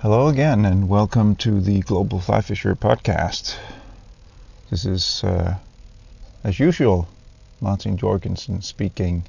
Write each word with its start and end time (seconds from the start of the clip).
Hello 0.00 0.28
again, 0.28 0.66
and 0.66 0.90
welcome 0.90 1.36
to 1.36 1.58
the 1.58 1.80
Global 1.80 2.20
Fly 2.20 2.42
Fisher 2.42 2.74
podcast. 2.74 3.56
This 4.68 4.84
is, 4.84 5.24
uh, 5.24 5.56
as 6.44 6.60
usual, 6.60 7.08
Martin 7.62 7.96
Jorgensen 7.96 8.60
speaking. 8.60 9.24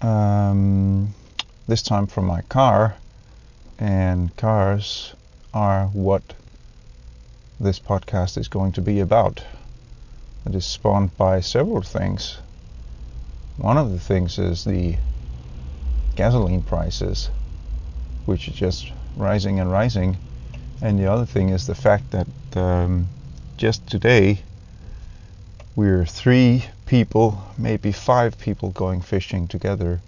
Um, 0.00 1.14
this 1.66 1.82
time 1.82 2.06
from 2.06 2.26
my 2.26 2.42
car, 2.42 2.94
and 3.76 4.34
cars 4.36 5.14
are 5.52 5.86
what 5.88 6.22
this 7.58 7.80
podcast 7.80 8.38
is 8.38 8.46
going 8.46 8.70
to 8.70 8.80
be 8.80 9.00
about. 9.00 9.42
It 10.46 10.54
is 10.54 10.64
spawned 10.64 11.16
by 11.16 11.40
several 11.40 11.82
things. 11.82 12.38
One 13.56 13.78
of 13.78 13.90
the 13.90 13.98
things 13.98 14.38
is 14.38 14.64
the 14.64 14.96
gasoline 16.14 16.62
prices, 16.62 17.30
which 18.26 18.52
just 18.52 18.92
rising 19.16 19.60
and 19.60 19.70
rising. 19.70 20.16
And 20.82 20.98
the 20.98 21.10
other 21.10 21.26
thing 21.26 21.48
is 21.48 21.66
the 21.66 21.74
fact 21.74 22.10
that 22.10 22.26
um, 22.56 23.08
just 23.56 23.86
today 23.88 24.40
we're 25.76 26.04
three 26.04 26.64
people, 26.86 27.42
maybe 27.58 27.92
five 27.92 28.38
people 28.38 28.70
going 28.70 29.00
fishing 29.00 29.48
together, 29.48 30.00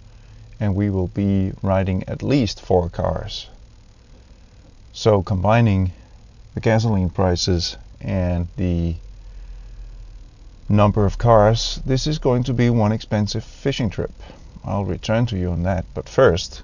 and 0.59 0.75
we 0.75 0.89
will 0.89 1.07
be 1.07 1.51
riding 1.61 2.03
at 2.07 2.23
least 2.23 2.61
four 2.61 2.89
cars. 2.89 3.47
So 4.93 5.21
combining 5.21 5.91
the 6.53 6.59
gasoline 6.59 7.09
prices 7.09 7.77
and 8.01 8.47
the 8.57 8.95
number 10.69 11.05
of 11.05 11.17
cars, 11.17 11.79
this 11.85 12.07
is 12.07 12.19
going 12.19 12.43
to 12.43 12.53
be 12.53 12.69
one 12.69 12.91
expensive 12.91 13.43
fishing 13.43 13.89
trip. 13.89 14.11
I'll 14.63 14.85
return 14.85 15.25
to 15.27 15.37
you 15.37 15.51
on 15.51 15.63
that, 15.63 15.85
but 15.93 16.09
first 16.09 16.61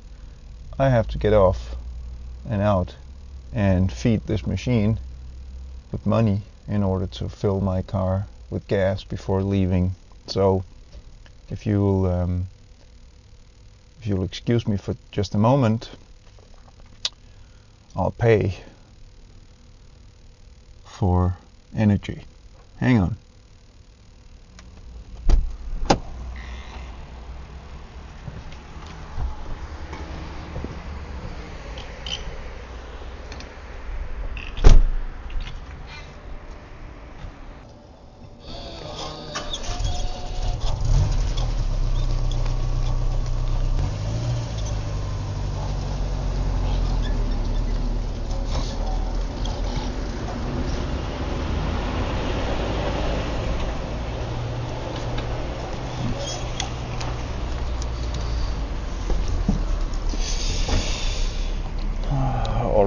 I 0.80 0.90
have 0.90 1.08
to 1.10 1.18
get 1.18 1.34
off 1.34 1.76
and 2.50 2.62
out 2.62 2.96
and 3.54 3.92
feed 3.92 4.22
this 4.28 4.46
machine 4.48 5.00
with 5.92 6.06
money 6.06 6.42
in 6.68 6.84
order 6.84 7.08
to 7.08 7.30
fill 7.30 7.62
my 7.62 7.82
car 7.82 8.26
with 8.50 8.68
gas 8.68 9.04
before 9.04 9.44
leaving. 9.44 9.96
So 10.28 10.64
if 11.50 11.66
you'll 11.66 12.06
um, 12.06 12.46
if 14.02 14.08
you'll 14.08 14.24
excuse 14.24 14.68
me 14.68 14.78
for 14.78 14.96
just 15.12 15.36
a 15.36 15.38
moment, 15.38 15.90
I'll 17.96 18.12
pay 18.12 18.58
for 20.86 21.38
energy. 21.76 22.24
Hang 22.80 23.00
on. 23.00 23.18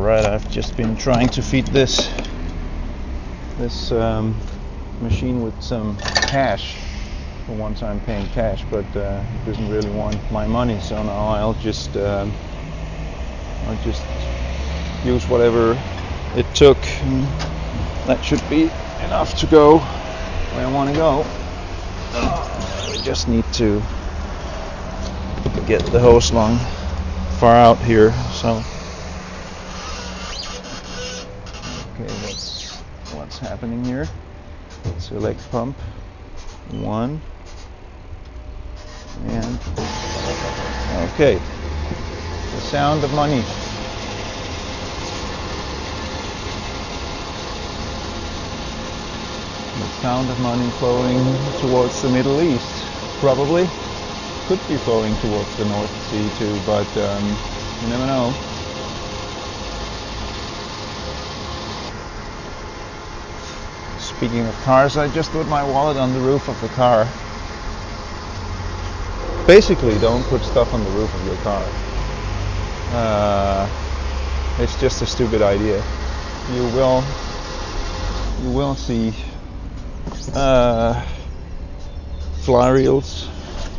Alright, 0.07 0.27
I've 0.27 0.46
just 0.57 0.75
been 0.75 0.97
trying 0.97 1.29
to 1.29 1.43
feed 1.43 1.67
this 1.67 2.11
this 3.59 3.93
um, 3.93 4.35
machine 5.03 5.43
with 5.43 5.53
some 5.63 5.95
cash. 5.99 6.79
For 7.45 7.53
one 7.53 7.75
time 7.75 8.01
paying 8.01 8.27
cash, 8.29 8.65
but 8.71 8.87
uh, 8.97 9.23
it 9.23 9.45
doesn't 9.45 9.71
really 9.71 9.91
want 9.91 10.17
my 10.33 10.47
money, 10.47 10.81
so 10.81 11.03
now 11.03 11.29
I'll 11.29 11.53
just 11.53 11.95
um, 11.99 12.33
I'll 13.67 13.85
just 13.85 14.03
use 15.05 15.29
whatever 15.29 15.79
it 16.37 16.47
took. 16.55 16.81
That 18.07 18.25
should 18.25 18.43
be 18.49 18.63
enough 19.05 19.39
to 19.41 19.47
go 19.47 19.79
where 19.79 20.67
I 20.67 20.73
want 20.73 20.89
to 20.89 20.97
go. 20.97 21.23
I 22.15 22.99
just 23.05 23.29
need 23.29 23.45
to 23.53 23.83
get 25.67 25.85
the 25.93 26.01
hose 26.01 26.33
long 26.33 26.57
far 27.39 27.55
out 27.55 27.77
here, 27.77 28.15
so. 28.33 28.63
Okay, 31.99 32.13
what's 33.17 33.26
what's 33.37 33.51
happening 33.51 33.85
here? 33.85 34.09
Select 34.99 35.51
pump 35.51 35.77
one 36.71 37.21
and 39.27 39.59
okay. 41.13 41.35
The 41.35 42.61
sound 42.63 43.05
of 43.05 43.13
money. 43.13 43.43
The 49.75 49.93
sound 50.01 50.31
of 50.31 50.41
money 50.41 50.71
flowing 50.79 51.37
towards 51.61 52.01
the 52.01 52.09
Middle 52.09 52.41
East, 52.41 52.85
probably. 53.19 53.69
Could 54.47 54.67
be 54.67 54.79
flowing 54.79 55.15
towards 55.19 55.57
the 55.57 55.67
North 55.67 55.93
Sea 56.05 56.31
too, 56.39 56.59
but 56.65 56.97
um, 56.97 57.37
you 57.83 57.89
never 57.89 58.07
know. 58.07 58.56
Speaking 64.17 64.47
of 64.47 64.55
cars, 64.63 64.97
I 64.97 65.09
just 65.09 65.31
put 65.31 65.47
my 65.47 65.63
wallet 65.63 65.99
on 65.99 66.15
the 66.15 66.21
roof 66.21 66.49
of 66.49 66.59
the 66.63 66.69
car. 66.69 67.07
Basically, 69.47 69.99
don't 69.99 70.25
put 70.25 70.41
stuff 70.41 70.73
on 70.73 70.83
the 70.83 70.91
roof 70.93 71.15
of 71.15 71.27
your 71.27 71.37
car. 71.45 71.63
Uh, 72.93 73.69
it's 74.59 74.81
just 74.81 75.03
a 75.03 75.07
stupid 75.07 75.43
idea. 75.43 75.85
You 76.55 76.63
will, 76.75 77.05
you 78.43 78.51
will 78.53 78.75
see 78.75 79.13
uh, 80.35 81.07
fly 82.41 82.71
reels, 82.71 83.29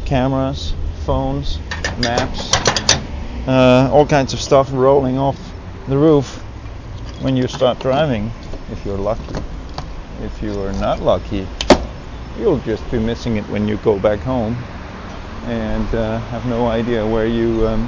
cameras, 0.05 0.75
phones, 1.03 1.57
maps, 1.97 2.53
uh, 3.47 3.89
all 3.91 4.05
kinds 4.05 4.33
of 4.33 4.39
stuff 4.39 4.69
rolling 4.71 5.17
off 5.17 5.39
the 5.87 5.97
roof 5.97 6.37
when 7.23 7.35
you 7.35 7.47
start 7.47 7.79
driving, 7.79 8.29
if 8.71 8.85
you're 8.85 8.99
lucky. 8.99 9.41
If 10.19 10.41
you 10.41 10.59
are 10.63 10.73
not 10.73 10.99
lucky, 11.01 11.47
you'll 12.37 12.59
just 12.59 12.89
be 12.89 12.99
missing 12.99 13.37
it 13.37 13.47
when 13.49 13.67
you 13.67 13.77
go 13.77 13.99
back 13.99 14.19
home 14.21 14.57
and 15.43 15.93
uh, 15.93 16.19
have 16.19 16.45
no 16.45 16.67
idea 16.67 17.05
where 17.05 17.27
you 17.27 17.67
um, 17.67 17.87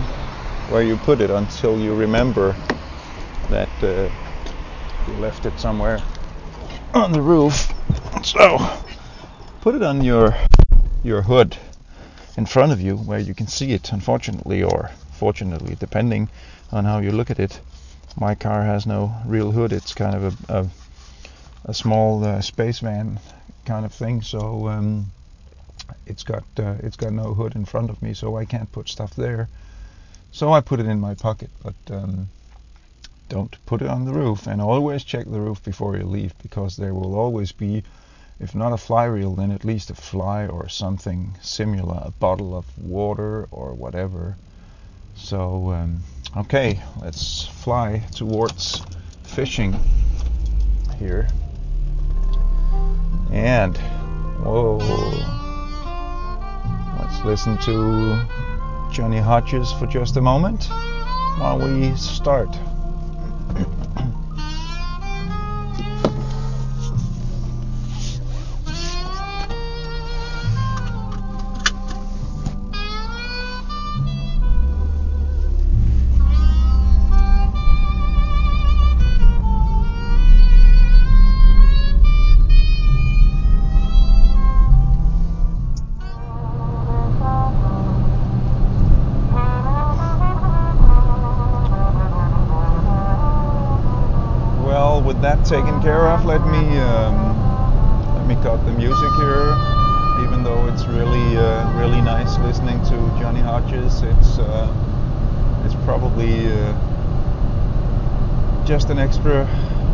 where 0.70 0.84
you 0.84 0.96
put 0.98 1.22
it 1.22 1.32
until 1.32 1.80
you 1.80 1.96
remember 1.96 2.56
that 3.50 3.70
uh, 3.82 4.10
you 5.08 5.14
left 5.20 5.46
it 5.48 5.60
somewhere 5.60 6.00
on 6.94 7.12
the 7.12 7.22
roof. 7.22 7.74
So 8.24 8.60
put 9.62 9.74
it 9.74 9.82
on 9.82 10.04
your 10.04 10.36
your 11.04 11.24
hood 11.24 11.58
in 12.38 12.46
front 12.46 12.72
of 12.72 12.80
you 12.80 12.96
where 12.96 13.20
you 13.20 13.34
can 13.34 13.48
see 13.48 13.72
it. 13.72 13.92
Unfortunately, 13.92 14.62
or 14.62 14.92
fortunately, 15.14 15.76
depending 15.80 16.30
on 16.72 16.86
how 16.86 17.00
you 17.00 17.12
look 17.12 17.32
at 17.32 17.40
it, 17.40 17.60
my 18.16 18.36
car 18.36 18.64
has 18.64 18.86
no 18.86 19.16
real 19.26 19.52
hood. 19.52 19.74
It's 19.74 19.96
kind 19.96 20.16
of 20.16 20.24
a, 20.24 20.60
a 20.60 20.68
a 21.70 21.74
small 21.74 22.24
uh, 22.26 22.42
space 22.42 22.80
van 22.80 23.20
kind 23.66 23.86
of 23.86 23.94
thing. 23.94 24.24
So 24.24 24.68
um, 24.68 25.06
it's 26.08 26.24
got 26.24 26.44
uh, 26.58 26.76
it's 26.80 26.98
got 26.98 27.14
no 27.14 27.36
hood 27.36 27.56
in 27.56 27.66
front 27.66 27.92
of 27.92 28.02
me, 28.02 28.14
so 28.14 28.38
I 28.38 28.46
can't 28.46 28.72
put 28.72 28.90
stuff 28.90 29.16
there. 29.16 29.48
So 30.32 30.52
I 30.52 30.62
put 30.62 30.80
it 30.80 30.88
in 30.88 31.00
my 31.00 31.14
pocket, 31.14 31.50
but 31.64 31.76
um, 31.92 32.28
don't 33.30 33.56
put 33.66 33.82
it 33.82 33.88
on 33.88 34.06
the 34.06 34.14
roof. 34.14 34.48
And 34.48 34.62
always 34.62 35.04
check 35.04 35.26
the 35.26 35.40
roof 35.40 35.64
before 35.64 35.96
you 35.96 36.06
leave, 36.06 36.34
because 36.42 36.76
there 36.76 36.94
will 36.94 37.16
always 37.16 37.52
be, 37.52 37.84
if 38.40 38.56
not 38.56 38.74
a 38.74 38.78
fly 38.78 39.06
reel, 39.06 39.36
then 39.36 39.52
at 39.52 39.66
least 39.66 39.92
a 39.92 39.96
fly 39.96 40.48
or 40.48 40.70
something 40.70 41.36
similar, 41.42 42.02
a 42.04 42.12
bottle 42.12 42.58
of 42.58 42.66
water 42.78 43.48
or 43.52 43.74
whatever. 43.74 44.36
So 45.16 45.72
um, 45.72 46.02
okay, 46.36 46.80
let's 47.02 47.46
fly 47.46 48.02
towards 48.16 48.82
fishing 49.24 49.76
here. 50.98 51.28
And 53.32 53.78
whoa, 54.44 54.78
let's 57.00 57.24
listen 57.24 57.58
to 57.60 58.26
Johnny 58.92 59.20
Hodges 59.20 59.72
for 59.74 59.86
just 59.86 60.18
a 60.18 60.22
moment 60.22 60.70
while 61.38 61.60
we 61.60 61.96
start. 61.96 62.50
Care 95.82 96.08
of, 96.08 96.26
let 96.26 96.42
me 96.48 96.78
um, 96.80 98.16
let 98.16 98.28
me 98.28 98.36
cut 98.44 98.66
the 98.66 98.72
music 98.74 99.12
here. 99.16 99.56
Even 100.26 100.44
though 100.44 100.68
it's 100.68 100.86
really 100.86 101.38
uh, 101.38 101.80
really 101.80 102.02
nice 102.02 102.38
listening 102.40 102.82
to 102.84 102.96
Johnny 103.20 103.40
Hodges, 103.40 104.02
it's 104.02 104.40
uh, 104.40 104.68
it's 105.66 105.76
probably 105.86 106.48
uh, 106.48 106.74
just 108.66 108.90
an 108.90 109.00
extra 109.00 109.48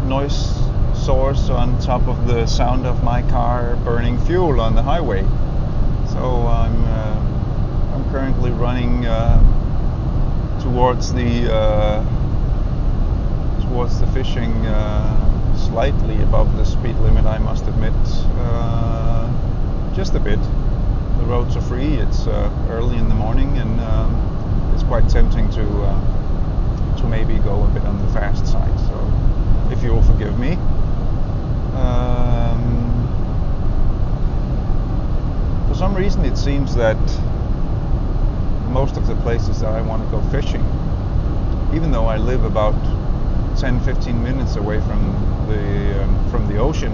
noise 0.08 0.56
source 0.96 1.50
on 1.50 1.80
top 1.80 2.08
of 2.08 2.26
the 2.28 2.48
sound 2.48 2.88
of 2.88 3.04
my 3.04 3.22
car 3.30 3.76
burning 3.84 4.18
fuel 4.26 4.60
on 4.62 4.74
the 4.76 4.82
highway. 4.82 5.22
So 6.10 6.48
I'm 6.48 6.84
uh, 6.86 7.94
I'm 7.94 8.10
currently 8.12 8.52
running 8.52 9.06
uh, 9.06 9.40
towards 10.64 11.14
the 11.14 11.54
uh, 11.54 12.04
towards 13.68 14.00
the 14.00 14.08
fishing 14.08 14.66
uh, 14.66 15.25
slightly 15.75 16.24
above 16.24 16.56
the 16.56 16.63
speed 16.63 16.95
limit. 17.00 17.25
I 17.25 17.38
must 17.38 17.68
admit, 17.68 17.92
uh, 18.38 19.94
just 19.94 20.16
a 20.16 20.22
bit. 20.22 20.39
The 21.18 21.25
roads 21.25 21.57
are 21.57 21.62
free. 21.62 21.95
It's 21.95 22.27
uh, 22.27 22.50
early 22.69 22.95
in 22.95 23.10
the 23.10 23.16
morning, 23.16 23.57
and 23.57 23.81
um, 23.81 24.72
it's 24.74 24.83
quite 24.83 25.10
tempting 25.10 25.50
to 25.50 25.66
to 27.00 27.07
maybe 27.10 27.39
go 27.39 27.62
a 27.66 27.68
bit 27.72 27.83
on 27.83 27.98
the 27.98 28.07
fast 28.13 28.48
side. 28.48 28.80
So, 28.88 28.95
if 29.69 29.83
you 29.83 29.92
will 29.92 30.04
forgive 30.04 30.39
me. 30.39 30.54
Um, 31.75 32.63
for 35.68 35.75
some 35.75 35.94
reason, 35.94 36.24
it 36.24 36.38
seems 36.38 36.74
that 36.75 37.04
most 38.69 38.95
of 38.95 39.07
the 39.07 39.16
places 39.27 39.60
that 39.60 39.74
I 39.74 39.81
want 39.81 40.06
to 40.06 40.10
go 40.10 40.22
fishing, 40.31 40.63
even 41.74 41.92
though 41.92 42.06
I 42.06 42.16
live 42.16 42.45
about 42.45 42.80
10 43.57 43.81
15 43.81 44.24
minutes 44.24 44.56
away 44.56 44.80
from 44.80 45.35
the 45.48 46.04
um, 46.04 46.30
from 46.32 46.48
the 46.48 46.58
ocean 46.58 46.92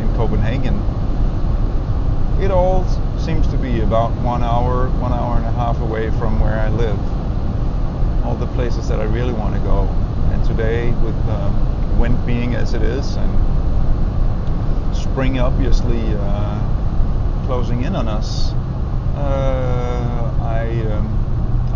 in 0.00 0.14
Copenhagen, 0.16 0.74
it 2.42 2.50
all 2.50 2.84
seems 3.18 3.46
to 3.48 3.56
be 3.58 3.80
about 3.80 4.10
one 4.22 4.42
hour, 4.42 4.88
one 5.00 5.12
hour 5.12 5.36
and 5.36 5.46
a 5.46 5.52
half 5.52 5.78
away 5.80 6.10
from 6.12 6.40
where 6.40 6.58
I 6.58 6.68
live. 6.70 6.98
All 8.24 8.34
the 8.34 8.46
places 8.54 8.88
that 8.88 9.00
I 9.00 9.04
really 9.04 9.32
want 9.32 9.54
to 9.54 9.60
go, 9.60 9.88
and 10.32 10.44
today 10.44 10.90
with 11.04 11.16
um, 11.28 11.98
wind 11.98 12.24
being 12.26 12.54
as 12.54 12.74
it 12.74 12.82
is 12.82 13.16
and 13.16 14.96
spring 14.96 15.38
obviously 15.38 16.00
uh, 16.18 17.44
closing 17.46 17.82
in 17.84 17.94
on 17.94 18.08
us, 18.08 18.52
uh, 19.16 20.34
I 20.40 20.68
um, 20.92 21.20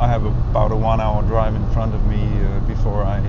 I 0.01 0.09
have 0.09 0.25
about 0.25 0.73
a 0.73 0.77
one-hour 0.77 1.23
drive 1.23 1.55
in 1.55 1.71
front 1.71 1.95
of 1.95 2.07
me 2.07 2.23
uh, 2.23 2.61
before 2.61 3.05
I 3.05 3.21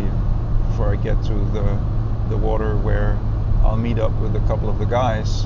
before 0.70 0.92
I 0.92 0.96
get 0.96 1.22
to 1.24 1.34
the 1.54 1.80
the 2.30 2.38
water 2.38 2.76
where 2.78 3.18
I'll 3.64 3.78
meet 3.78 4.00
up 4.00 4.12
with 4.20 4.36
a 4.36 4.40
couple 4.48 4.70
of 4.70 4.80
the 4.80 4.86
guys, 4.86 5.46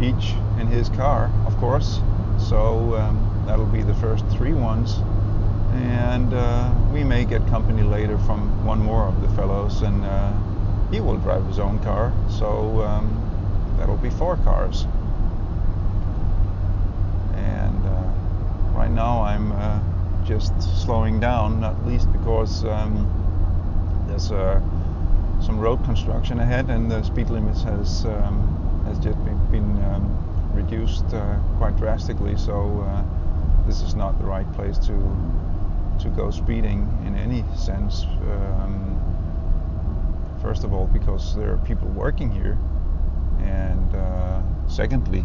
each 0.00 0.34
in 0.60 0.66
his 0.66 0.88
car, 0.90 1.30
of 1.46 1.56
course. 1.58 2.00
So 2.38 2.94
um, 2.96 3.44
that'll 3.46 3.66
be 3.66 3.82
the 3.82 3.94
first 3.94 4.26
three 4.28 4.52
ones, 4.52 4.98
and 5.72 6.32
uh, 6.32 6.72
we 6.92 7.04
may 7.04 7.24
get 7.24 7.46
company 7.48 7.82
later 7.82 8.18
from 8.18 8.64
one 8.64 8.80
more 8.80 9.06
of 9.06 9.20
the 9.22 9.28
fellows, 9.36 9.82
and 9.82 10.04
uh, 10.04 10.32
he 10.90 11.00
will 11.00 11.16
drive 11.16 11.44
his 11.46 11.58
own 11.58 11.78
car. 11.80 12.12
So. 12.28 12.82
Um, 12.82 13.24
that'll 13.78 13.96
be 13.96 14.10
four 14.10 14.36
cars. 14.38 14.84
And 17.34 17.86
uh, 17.86 18.76
right 18.76 18.90
now 18.90 19.22
I'm 19.22 19.52
uh, 19.52 19.80
just 20.26 20.52
slowing 20.84 21.20
down, 21.20 21.60
not 21.60 21.86
least 21.86 22.10
because 22.12 22.64
um, 22.64 23.06
there's 24.08 24.32
uh, 24.32 24.60
some 25.48 25.58
road 25.58 25.82
construction 25.82 26.40
ahead 26.40 26.68
and 26.68 26.90
the 26.90 27.02
speed 27.02 27.30
limit 27.30 27.56
has 27.56 28.04
um, 28.04 28.82
has 28.84 28.98
just 28.98 29.16
been, 29.24 29.38
been 29.50 29.82
um, 29.84 30.04
reduced 30.52 31.06
uh, 31.14 31.38
quite 31.56 31.74
drastically. 31.78 32.36
So 32.36 32.82
uh, 32.82 33.02
this 33.66 33.80
is 33.80 33.94
not 33.94 34.18
the 34.18 34.26
right 34.26 34.50
place 34.52 34.76
to 34.88 34.96
to 36.00 36.08
go 36.10 36.30
speeding 36.30 36.86
in 37.06 37.16
any 37.16 37.44
sense. 37.56 38.04
Um, 38.04 39.00
first 40.42 40.64
of 40.64 40.74
all, 40.74 40.86
because 40.86 41.34
there 41.34 41.50
are 41.50 41.56
people 41.64 41.88
working 41.88 42.30
here 42.30 42.58
and 43.40 43.94
uh, 43.94 44.42
secondly 44.68 45.24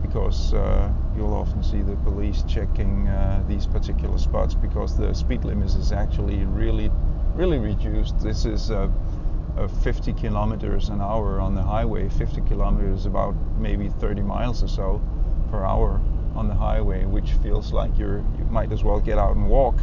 because 0.00 0.54
uh, 0.54 0.90
you'll 1.14 1.34
often 1.34 1.62
see 1.62 1.82
the 1.82 1.96
police 1.96 2.42
checking 2.48 3.06
uh, 3.08 3.44
these 3.46 3.66
particular 3.66 4.16
spots 4.16 4.54
because 4.54 4.96
the 4.96 5.12
speed 5.12 5.44
limit 5.44 5.68
is 5.74 5.92
actually 5.92 6.42
really 6.46 6.90
really 7.36 7.58
reduced. 7.58 8.18
This 8.18 8.46
is 8.46 8.72
50 9.82 10.12
kilometers 10.14 10.88
an 10.88 11.02
hour 11.02 11.38
on 11.38 11.54
the 11.54 11.62
highway 11.62 12.08
50 12.08 12.40
kilometers 12.42 13.06
about 13.06 13.34
maybe 13.58 13.88
30 13.88 14.22
miles 14.22 14.62
or 14.62 14.68
so 14.68 15.02
per 15.50 15.64
hour 15.64 16.00
on 16.34 16.48
the 16.48 16.54
highway 16.54 17.04
which 17.04 17.32
feels 17.42 17.72
like 17.72 17.90
you're 17.98 18.18
you 18.38 18.44
might 18.50 18.70
as 18.72 18.84
well 18.84 19.00
get 19.00 19.18
out 19.18 19.36
and 19.36 19.48
walk. 19.48 19.76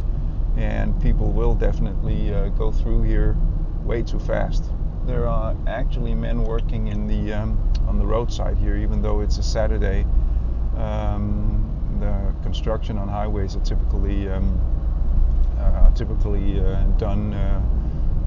And 0.56 1.00
people 1.00 1.32
will 1.32 1.54
definitely 1.54 2.34
uh, 2.34 2.48
go 2.50 2.70
through 2.70 3.02
here 3.02 3.36
way 3.84 4.02
too 4.02 4.20
fast. 4.20 4.64
There 5.06 5.26
are 5.26 5.56
actually 5.66 6.14
men 6.14 6.44
working 6.44 6.88
in 6.88 7.06
the 7.06 7.34
um, 7.34 7.72
on 7.86 7.98
the 7.98 8.06
roadside 8.06 8.56
here, 8.58 8.76
even 8.76 9.02
though 9.02 9.20
it's 9.20 9.38
a 9.38 9.42
Saturday. 9.42 10.06
Um, 10.76 11.60
the 12.00 12.34
construction 12.42 12.98
on 12.98 13.08
highways 13.08 13.56
are 13.56 13.60
typically 13.60 14.28
um, 14.28 14.73
uh, 15.64 15.90
typically 15.94 16.60
uh, 16.60 16.82
done 16.98 17.34
uh, 17.34 17.60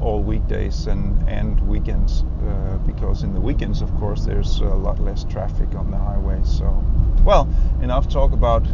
all 0.01 0.21
weekdays 0.21 0.87
and 0.87 1.27
and 1.27 1.59
weekends 1.67 2.23
uh, 2.47 2.77
because 2.85 3.23
in 3.23 3.33
the 3.33 3.39
weekends, 3.39 3.81
of 3.81 3.93
course, 3.95 4.25
there's 4.25 4.59
a 4.59 4.65
lot 4.65 4.99
less 4.99 5.23
traffic 5.23 5.75
on 5.75 5.91
the 5.91 5.97
highways. 5.97 6.49
So, 6.49 6.83
well, 7.23 7.47
enough 7.81 8.07
talk 8.09 8.31
about 8.31 8.65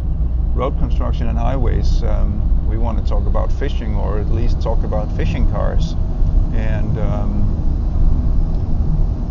road 0.54 0.78
construction 0.78 1.28
and 1.28 1.38
highways. 1.38 2.02
Um, 2.02 2.68
we 2.68 2.78
want 2.78 3.02
to 3.02 3.08
talk 3.08 3.26
about 3.26 3.52
fishing, 3.52 3.94
or 3.96 4.18
at 4.18 4.30
least 4.30 4.60
talk 4.62 4.84
about 4.84 5.10
fishing 5.16 5.50
cars, 5.50 5.94
and 6.54 6.98
um, 6.98 7.50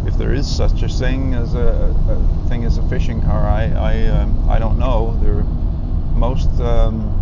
if 0.07 0.17
there 0.17 0.34
is 0.34 0.48
such 0.48 0.84
a 0.84 0.88
thing 0.88 1.34
as 1.34 1.53
a, 1.55 1.96
a 2.10 2.50
thing 2.50 2.65
as 2.65 2.77
a 2.77 2.84
fishing 2.89 3.22
car, 3.22 3.48
I 3.48 3.63
I, 3.65 4.07
um, 4.07 4.50
I 4.50 4.60
don't 4.60 4.77
know. 4.77 5.17
There, 5.22 5.43
most 6.17 6.50
um, 6.60 7.12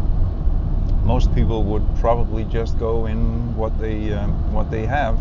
most 1.11 1.35
people 1.35 1.61
would 1.65 1.85
probably 1.97 2.45
just 2.45 2.79
go 2.79 3.05
in 3.05 3.53
what 3.57 3.77
they 3.77 4.13
um, 4.13 4.31
what 4.53 4.71
they 4.71 4.85
have, 4.85 5.19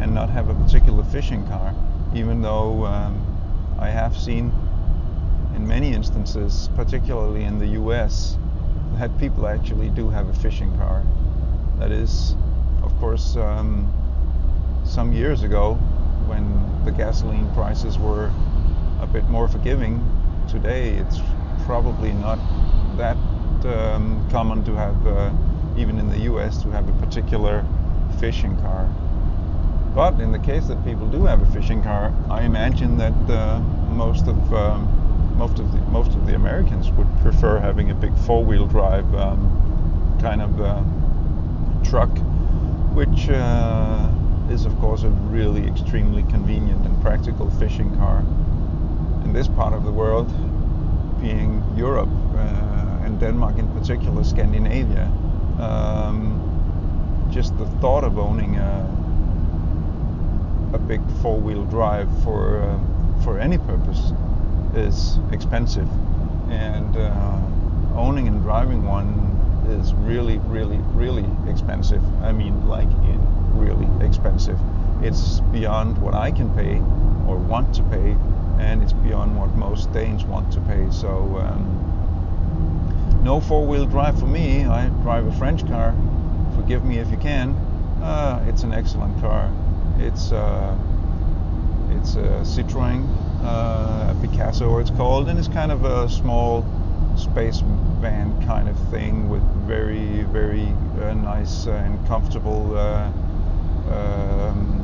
and 0.00 0.12
not 0.12 0.28
have 0.28 0.48
a 0.48 0.54
particular 0.64 1.04
fishing 1.04 1.46
car. 1.46 1.72
Even 2.12 2.42
though 2.42 2.84
um, 2.86 3.14
I 3.78 3.88
have 3.88 4.18
seen, 4.18 4.52
in 5.54 5.64
many 5.64 5.92
instances, 5.92 6.68
particularly 6.74 7.44
in 7.44 7.60
the 7.60 7.68
U.S., 7.82 8.36
that 8.94 9.16
people 9.20 9.46
actually 9.46 9.90
do 9.90 10.08
have 10.08 10.28
a 10.28 10.34
fishing 10.34 10.76
car. 10.76 11.04
That 11.78 11.92
is, 11.92 12.34
of 12.82 12.92
course, 12.98 13.36
um, 13.36 13.70
some 14.84 15.12
years 15.12 15.44
ago 15.44 15.74
when 16.26 16.44
the 16.84 16.90
gasoline 16.90 17.48
prices 17.54 17.96
were 17.96 18.32
a 19.00 19.06
bit 19.06 19.28
more 19.28 19.46
forgiving. 19.46 20.02
Today, 20.48 20.94
it's 20.94 21.20
probably 21.64 22.12
not 22.12 22.40
that 22.96 23.16
um, 23.66 24.28
common 24.30 24.64
to 24.64 24.74
have, 24.74 25.06
uh, 25.06 25.30
even 25.76 25.98
in 25.98 26.08
the 26.08 26.20
US, 26.32 26.62
to 26.62 26.70
have 26.70 26.88
a 26.88 26.92
particular 27.04 27.64
fishing 28.18 28.56
car. 28.60 28.88
But 29.94 30.20
in 30.20 30.32
the 30.32 30.38
case 30.38 30.66
that 30.68 30.82
people 30.84 31.06
do 31.06 31.24
have 31.24 31.42
a 31.42 31.46
fishing 31.52 31.82
car, 31.82 32.12
I 32.30 32.42
imagine 32.42 32.96
that 32.98 33.12
uh, 33.30 33.58
most 33.90 34.26
of 34.26 34.54
um, 34.54 34.88
most 35.36 35.58
of 35.58 35.72
the 35.72 35.78
most 35.90 36.14
of 36.14 36.26
the 36.26 36.34
Americans 36.34 36.90
would 36.92 37.08
prefer 37.20 37.58
having 37.58 37.90
a 37.90 37.94
big 37.94 38.16
four-wheel 38.18 38.66
drive 38.66 39.12
um, 39.14 40.18
kind 40.20 40.40
of 40.40 40.60
uh, 40.60 40.82
truck, 41.84 42.10
which 42.94 43.28
uh, 43.28 44.08
is 44.50 44.64
of 44.64 44.78
course 44.78 45.02
a 45.02 45.08
really 45.08 45.66
extremely 45.66 46.22
convenient 46.24 46.84
and 46.86 47.02
practical 47.02 47.50
fishing 47.50 47.94
car. 47.96 48.20
In 49.24 49.32
this 49.32 49.48
part 49.48 49.74
of 49.74 49.84
the 49.84 49.92
world, 49.92 50.28
being 51.20 51.62
Europe 51.76 52.08
uh, 52.36 52.71
and 53.04 53.18
Denmark 53.20 53.58
in 53.58 53.68
particular, 53.78 54.24
Scandinavia, 54.24 55.10
um, 55.58 56.38
just 57.32 57.56
the 57.58 57.66
thought 57.80 58.04
of 58.04 58.18
owning 58.18 58.56
a, 58.56 58.88
a 60.74 60.78
big 60.78 61.00
four-wheel 61.20 61.64
drive 61.66 62.08
for 62.22 62.62
uh, 62.62 62.78
for 63.24 63.38
any 63.38 63.58
purpose 63.58 64.12
is 64.74 65.18
expensive, 65.30 65.88
and 66.50 66.96
uh, 66.96 67.38
owning 67.94 68.26
and 68.26 68.42
driving 68.42 68.82
one 68.84 69.32
is 69.68 69.94
really, 69.94 70.38
really, 70.38 70.78
really 70.94 71.24
expensive. 71.48 72.02
I 72.22 72.32
mean, 72.32 72.66
like 72.68 72.88
in 72.88 73.20
really 73.54 73.88
expensive. 74.04 74.58
It's 75.02 75.40
beyond 75.52 75.98
what 75.98 76.14
I 76.14 76.30
can 76.30 76.52
pay 76.54 76.76
or 77.28 77.36
want 77.36 77.74
to 77.74 77.82
pay, 77.84 78.16
and 78.58 78.82
it's 78.82 78.92
beyond 78.92 79.38
what 79.38 79.54
most 79.54 79.92
Danes 79.92 80.24
want 80.24 80.52
to 80.52 80.60
pay. 80.60 80.86
So, 80.90 81.08
um, 81.38 82.01
no 83.22 83.40
four 83.40 83.64
wheel 83.66 83.86
drive 83.86 84.18
for 84.18 84.26
me. 84.26 84.64
I 84.64 84.88
drive 85.02 85.26
a 85.26 85.32
French 85.32 85.66
car. 85.66 85.94
Forgive 86.56 86.84
me 86.84 86.98
if 86.98 87.10
you 87.10 87.16
can. 87.16 87.50
Uh, 88.02 88.44
it's 88.48 88.64
an 88.64 88.72
excellent 88.72 89.20
car. 89.20 89.50
It's 89.98 90.32
uh, 90.32 90.76
it's 91.90 92.16
a 92.16 92.42
Citroën, 92.42 93.06
uh, 93.44 94.14
Picasso, 94.20 94.78
it's 94.78 94.90
called, 94.90 95.28
and 95.28 95.38
it's 95.38 95.48
kind 95.48 95.70
of 95.70 95.84
a 95.84 96.08
small 96.08 96.64
space 97.16 97.60
van 98.00 98.44
kind 98.46 98.68
of 98.68 98.76
thing 98.90 99.28
with 99.28 99.42
very 99.66 100.24
very 100.24 100.66
uh, 101.00 101.14
nice 101.14 101.66
and 101.66 102.04
comfortable 102.08 102.76
uh, 102.76 103.12
um, 103.92 104.78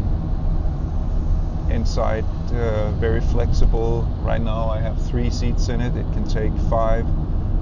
inside. 1.70 2.24
Uh, 2.52 2.92
very 2.92 3.20
flexible. 3.20 4.02
Right 4.22 4.40
now 4.40 4.68
I 4.68 4.78
have 4.78 5.04
three 5.08 5.30
seats 5.30 5.68
in 5.68 5.80
it. 5.80 5.96
It 5.96 6.06
can 6.12 6.28
take 6.28 6.52
five. 6.70 7.04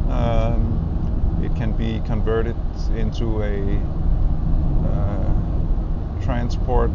Um, 0.08 1.40
it 1.42 1.54
can 1.56 1.72
be 1.72 2.00
converted 2.06 2.56
into 2.96 3.42
a 3.42 3.80
uh, 4.88 6.22
transport 6.22 6.90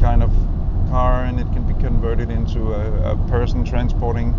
kind 0.00 0.22
of 0.22 0.30
car 0.90 1.24
and 1.24 1.40
it 1.40 1.46
can 1.52 1.66
be 1.66 1.74
converted 1.82 2.30
into 2.30 2.72
a, 2.72 3.12
a 3.12 3.28
person 3.28 3.64
transporting 3.64 4.32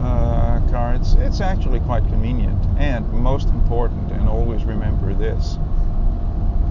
uh, 0.00 0.66
car. 0.70 0.94
It's, 0.94 1.14
it's 1.14 1.40
actually 1.40 1.80
quite 1.80 2.02
convenient. 2.08 2.62
And 2.78 3.10
most 3.12 3.48
important, 3.48 4.10
and 4.12 4.28
always 4.28 4.64
remember 4.64 5.14
this 5.14 5.56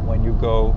when 0.06 0.24
you 0.24 0.34
go 0.34 0.75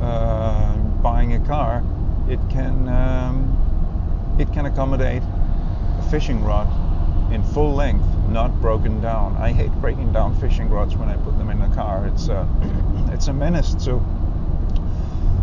uh, 0.00 0.76
buying 1.02 1.34
a 1.34 1.40
car, 1.46 1.82
it 2.28 2.38
can, 2.48 2.88
um, 2.88 4.36
it 4.38 4.52
can 4.52 4.66
accommodate 4.66 5.22
a 5.98 6.02
fishing 6.10 6.42
rod 6.44 6.68
in 7.32 7.42
full 7.42 7.74
length, 7.74 8.06
not 8.28 8.60
broken 8.60 9.00
down. 9.00 9.36
I 9.36 9.52
hate 9.52 9.72
breaking 9.80 10.12
down 10.12 10.34
fishing 10.40 10.68
rods 10.70 10.96
when 10.96 11.08
I 11.08 11.16
put 11.16 11.36
them 11.38 11.50
in 11.50 11.58
the 11.58 11.74
car. 11.74 12.06
It's 12.06 12.28
a, 12.28 12.48
it's 13.12 13.28
a 13.28 13.32
menace 13.32 13.74
to 13.84 14.00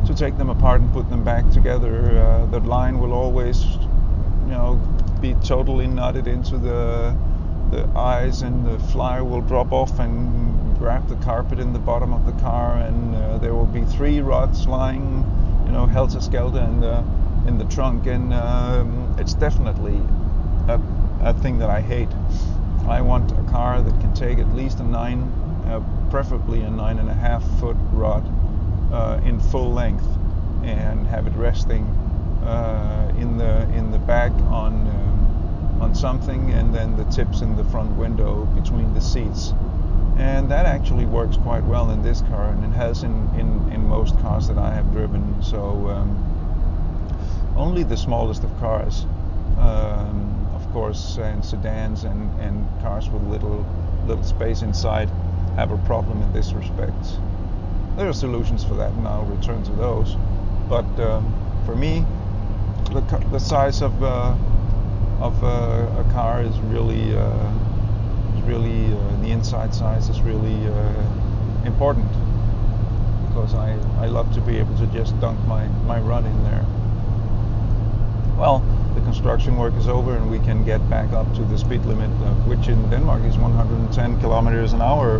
to 0.07 0.15
take 0.15 0.37
them 0.37 0.49
apart 0.49 0.81
and 0.81 0.91
put 0.91 1.07
them 1.09 1.23
back 1.23 1.47
together. 1.51 2.17
Uh, 2.17 2.45
the 2.47 2.59
line 2.61 2.99
will 2.99 3.13
always, 3.13 3.63
you 3.63 4.47
know, 4.47 4.81
be 5.21 5.35
totally 5.45 5.87
knotted 5.87 6.27
into 6.27 6.57
the 6.57 7.15
the 7.71 7.87
eyes, 7.95 8.41
and 8.41 8.65
the 8.65 8.79
fly 8.91 9.21
will 9.21 9.41
drop 9.41 9.71
off 9.71 9.99
and 9.99 10.77
grab 10.79 11.07
the 11.07 11.15
carpet 11.17 11.59
in 11.59 11.73
the 11.73 11.79
bottom 11.79 12.13
of 12.13 12.25
the 12.25 12.31
car, 12.41 12.77
and 12.77 13.15
uh, 13.15 13.37
there 13.37 13.53
will 13.53 13.67
be 13.67 13.83
three 13.83 14.21
rods 14.21 14.67
lying, 14.67 15.23
you 15.65 15.71
know, 15.71 15.85
helter 15.85 16.19
skelter 16.19 16.61
in 16.61 16.79
the 16.79 17.03
in 17.47 17.59
the 17.59 17.65
trunk, 17.65 18.07
and 18.07 18.33
um, 18.33 19.15
it's 19.19 19.35
definitely 19.35 20.01
a 20.67 20.81
a 21.21 21.33
thing 21.33 21.59
that 21.59 21.69
I 21.69 21.81
hate. 21.81 22.09
I 22.89 23.01
want 23.01 23.31
a 23.31 23.43
car 23.51 23.81
that 23.81 24.01
can 24.01 24.13
take 24.15 24.39
at 24.39 24.53
least 24.55 24.79
a 24.79 24.83
nine, 24.83 25.21
uh, 25.67 25.81
preferably 26.09 26.61
a 26.61 26.69
nine 26.71 26.97
and 26.97 27.07
a 27.07 27.13
half 27.13 27.43
foot 27.59 27.77
rod 27.91 28.25
uh, 28.91 29.21
in 29.23 29.39
full 29.39 29.71
length, 29.71 30.07
and 30.63 31.05
have 31.07 31.27
it 31.27 31.33
resting 31.33 31.85
uh, 32.43 33.13
in 33.19 33.37
the 33.37 33.61
in 33.77 33.91
the 33.91 33.99
back 33.99 34.31
on 34.49 34.73
um, 34.87 35.81
on 35.81 35.93
something, 35.93 36.51
and 36.51 36.73
then 36.73 36.97
the 36.97 37.05
tips 37.05 37.41
in 37.41 37.55
the 37.55 37.63
front 37.65 37.91
window 37.95 38.45
between 38.55 38.93
the 38.93 39.01
seats. 39.01 39.53
And 40.17 40.49
that 40.51 40.65
actually 40.65 41.05
works 41.05 41.37
quite 41.37 41.63
well 41.63 41.91
in 41.91 42.03
this 42.03 42.21
car, 42.21 42.49
and 42.49 42.65
it 42.65 42.75
has 42.75 43.03
in, 43.03 43.29
in, 43.35 43.71
in 43.71 43.87
most 43.87 44.19
cars 44.19 44.49
that 44.49 44.57
I 44.57 44.73
have 44.73 44.91
driven. 44.91 45.41
So 45.41 45.87
um, 45.87 47.53
only 47.55 47.83
the 47.83 47.95
smallest 47.95 48.43
of 48.43 48.59
cars 48.59 49.05
um, 49.57 50.38
of 50.69 50.73
course, 50.73 51.17
and 51.17 51.43
sedans 51.43 52.03
and, 52.03 52.39
and 52.39 52.67
cars 52.81 53.09
with 53.09 53.23
little 53.23 53.65
little 54.05 54.23
space 54.23 54.61
inside 54.61 55.09
have 55.55 55.71
a 55.71 55.77
problem 55.79 56.21
in 56.21 56.31
this 56.31 56.53
respect. 56.53 57.17
There 57.97 58.07
are 58.07 58.13
solutions 58.13 58.63
for 58.63 58.75
that, 58.75 58.91
and 58.91 59.07
I'll 59.07 59.25
return 59.25 59.63
to 59.63 59.71
those. 59.71 60.15
But 60.69 60.85
um, 60.99 61.33
for 61.65 61.75
me, 61.75 62.05
the, 62.93 63.01
the 63.31 63.39
size 63.39 63.81
of 63.81 64.03
uh, 64.03 64.35
of 65.19 65.43
uh, 65.43 65.47
a 65.47 66.11
car 66.13 66.43
is 66.43 66.55
really 66.59 67.17
uh, 67.17 68.37
is 68.37 68.43
really 68.43 68.93
uh, 68.93 69.21
the 69.21 69.31
inside 69.31 69.73
size 69.73 70.07
is 70.07 70.21
really 70.21 70.67
uh, 70.67 71.65
important 71.65 72.11
because 73.27 73.55
I, 73.55 73.71
I 73.97 74.05
love 74.05 74.31
to 74.35 74.41
be 74.41 74.57
able 74.57 74.77
to 74.77 74.85
just 74.87 75.19
dunk 75.19 75.39
my, 75.47 75.65
my 75.87 75.99
run 75.99 76.25
in 76.25 76.43
there. 76.43 76.65
Well, 78.37 78.63
construction 79.09 79.57
work 79.57 79.73
is 79.73 79.87
over 79.87 80.15
and 80.15 80.29
we 80.29 80.37
can 80.37 80.63
get 80.63 80.87
back 80.87 81.11
up 81.13 81.25
to 81.33 81.43
the 81.45 81.57
speed 81.57 81.83
limit, 81.85 82.11
uh, 82.21 82.31
which 82.45 82.67
in 82.67 82.79
Denmark 82.91 83.23
is 83.23 83.39
110 83.39 84.19
kilometers 84.19 84.73
an 84.73 84.83
hour 84.83 85.19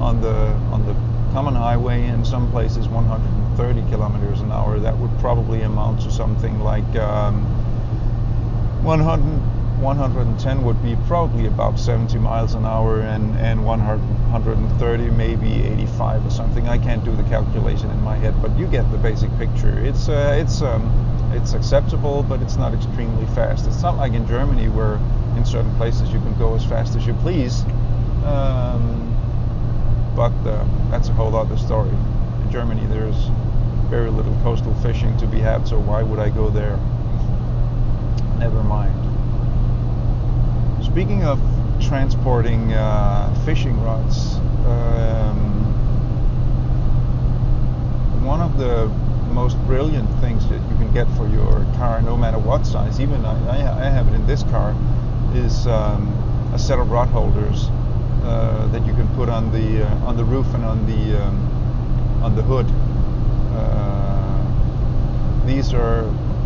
on 0.00 0.20
the 0.20 0.36
on 0.74 0.84
the 0.84 0.94
common 1.32 1.54
highway, 1.54 2.04
in 2.08 2.24
some 2.24 2.50
places 2.50 2.88
130 2.88 3.88
kilometers 3.88 4.40
an 4.40 4.50
hour. 4.50 4.80
That 4.80 4.98
would 4.98 5.16
probably 5.20 5.62
amount 5.62 6.00
to 6.00 6.10
something 6.10 6.58
like 6.58 6.90
um, 6.96 7.44
100, 8.82 9.80
110 9.80 10.64
would 10.64 10.82
be 10.82 10.96
probably 11.06 11.46
about 11.46 11.78
70 11.78 12.18
miles 12.18 12.54
an 12.54 12.64
hour, 12.64 13.00
and 13.00 13.38
and 13.38 13.64
130 13.64 15.10
maybe 15.10 15.62
85 15.62 16.26
or 16.26 16.30
something. 16.30 16.66
I 16.66 16.78
can't 16.78 17.04
do 17.04 17.14
the 17.14 17.28
calculation 17.30 17.90
in 17.90 18.02
my 18.02 18.16
head, 18.16 18.34
but 18.42 18.58
you 18.58 18.66
get 18.66 18.90
the 18.90 18.98
basic 18.98 19.30
picture. 19.38 19.78
It's 19.78 20.08
uh, 20.08 20.34
it's 20.42 20.62
um, 20.62 20.82
it's 21.32 21.54
acceptable, 21.54 22.22
but 22.22 22.42
it's 22.42 22.56
not 22.56 22.74
extremely 22.74 23.26
fast. 23.34 23.66
It's 23.66 23.82
not 23.82 23.96
like 23.96 24.12
in 24.12 24.26
Germany 24.26 24.68
where 24.68 24.96
in 25.36 25.44
certain 25.44 25.74
places 25.76 26.12
you 26.12 26.18
can 26.20 26.36
go 26.38 26.54
as 26.54 26.64
fast 26.64 26.96
as 26.96 27.06
you 27.06 27.14
please. 27.14 27.62
Um, 28.24 29.06
but 30.16 30.32
uh, 30.46 30.64
that's 30.90 31.08
a 31.08 31.12
whole 31.12 31.34
other 31.36 31.56
story. 31.56 31.90
In 31.90 32.50
Germany, 32.50 32.84
there's 32.86 33.28
very 33.88 34.10
little 34.10 34.36
coastal 34.42 34.74
fishing 34.76 35.16
to 35.18 35.26
be 35.26 35.38
had, 35.38 35.66
so 35.66 35.78
why 35.78 36.02
would 36.02 36.18
I 36.18 36.30
go 36.30 36.50
there? 36.50 36.78
Never 38.38 38.62
mind. 38.62 38.94
Speaking 40.84 41.24
of 41.24 41.40
transporting 41.80 42.72
uh, 42.72 43.34
fishing 43.44 43.80
rods, 43.82 44.34
um, 44.66 45.38
one 48.24 48.40
of 48.40 48.58
the 48.58 48.90
most 49.30 49.56
brilliant 49.66 50.08
things 50.20 50.48
that 50.48 50.60
you 50.70 50.76
can 50.76 50.92
get 50.92 51.08
for 51.16 51.28
your 51.28 51.64
car, 51.76 52.02
no 52.02 52.16
matter 52.16 52.38
what 52.38 52.66
size. 52.66 53.00
Even 53.00 53.24
I, 53.24 53.86
I 53.86 53.88
have 53.88 54.08
it 54.08 54.14
in 54.14 54.26
this 54.26 54.42
car, 54.44 54.74
is 55.34 55.66
um, 55.66 56.08
a 56.52 56.58
set 56.58 56.78
of 56.78 56.90
rod 56.90 57.08
holders 57.08 57.68
uh, 58.24 58.68
that 58.72 58.84
you 58.86 58.92
can 58.94 59.08
put 59.14 59.28
on 59.28 59.50
the 59.52 59.86
uh, 59.86 60.06
on 60.06 60.16
the 60.16 60.24
roof 60.24 60.46
and 60.54 60.64
on 60.64 60.84
the 60.86 61.22
um, 61.22 62.22
on 62.22 62.36
the 62.36 62.42
hood. 62.42 62.66
Uh, 63.56 65.46
these 65.46 65.72
are 65.72 66.02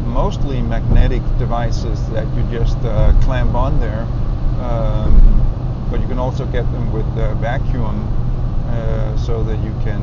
mostly 0.06 0.62
magnetic 0.62 1.22
devices 1.38 1.98
that 2.10 2.26
you 2.36 2.42
just 2.56 2.78
uh, 2.84 3.12
clamp 3.22 3.54
on 3.54 3.80
there, 3.80 4.06
um, 4.60 5.88
but 5.90 6.00
you 6.00 6.06
can 6.06 6.18
also 6.18 6.46
get 6.46 6.70
them 6.72 6.92
with 6.92 7.06
vacuum, 7.40 8.06
uh, 8.68 9.16
so 9.16 9.42
that 9.42 9.58
you 9.64 9.72
can 9.82 10.02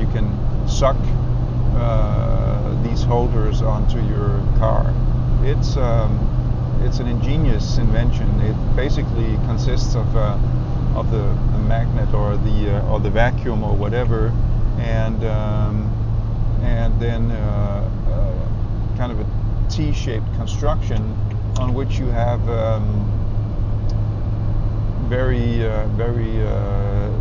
you 0.00 0.06
can 0.08 0.28
suck 0.68 0.96
uh, 1.78 2.82
these 2.82 3.02
holders 3.02 3.62
onto 3.62 3.98
your 4.06 4.42
car. 4.58 4.92
It's 5.42 5.76
um, 5.76 6.18
it's 6.82 6.98
an 6.98 7.06
ingenious 7.06 7.78
invention. 7.78 8.28
It 8.40 8.56
basically 8.76 9.34
consists 9.46 9.94
of 9.94 10.16
uh, 10.16 10.38
of 10.94 11.10
the, 11.10 11.18
the, 11.52 11.58
magnet 11.58 12.12
or 12.14 12.36
the 12.36 12.78
uh, 12.78 12.90
or 12.90 13.00
the 13.00 13.10
vacuum 13.10 13.62
or 13.62 13.74
whatever, 13.74 14.28
and 14.78 15.22
um, 15.24 16.60
and 16.62 17.00
then 17.00 17.30
uh, 17.30 17.90
uh, 18.10 18.96
kind 18.96 19.12
of 19.12 19.20
a 19.20 19.26
T-shaped 19.70 20.26
construction 20.34 21.02
on 21.58 21.74
which 21.74 21.98
you 21.98 22.06
have 22.06 22.40
um, 22.48 23.04
very 25.08 25.58
very 25.96 26.32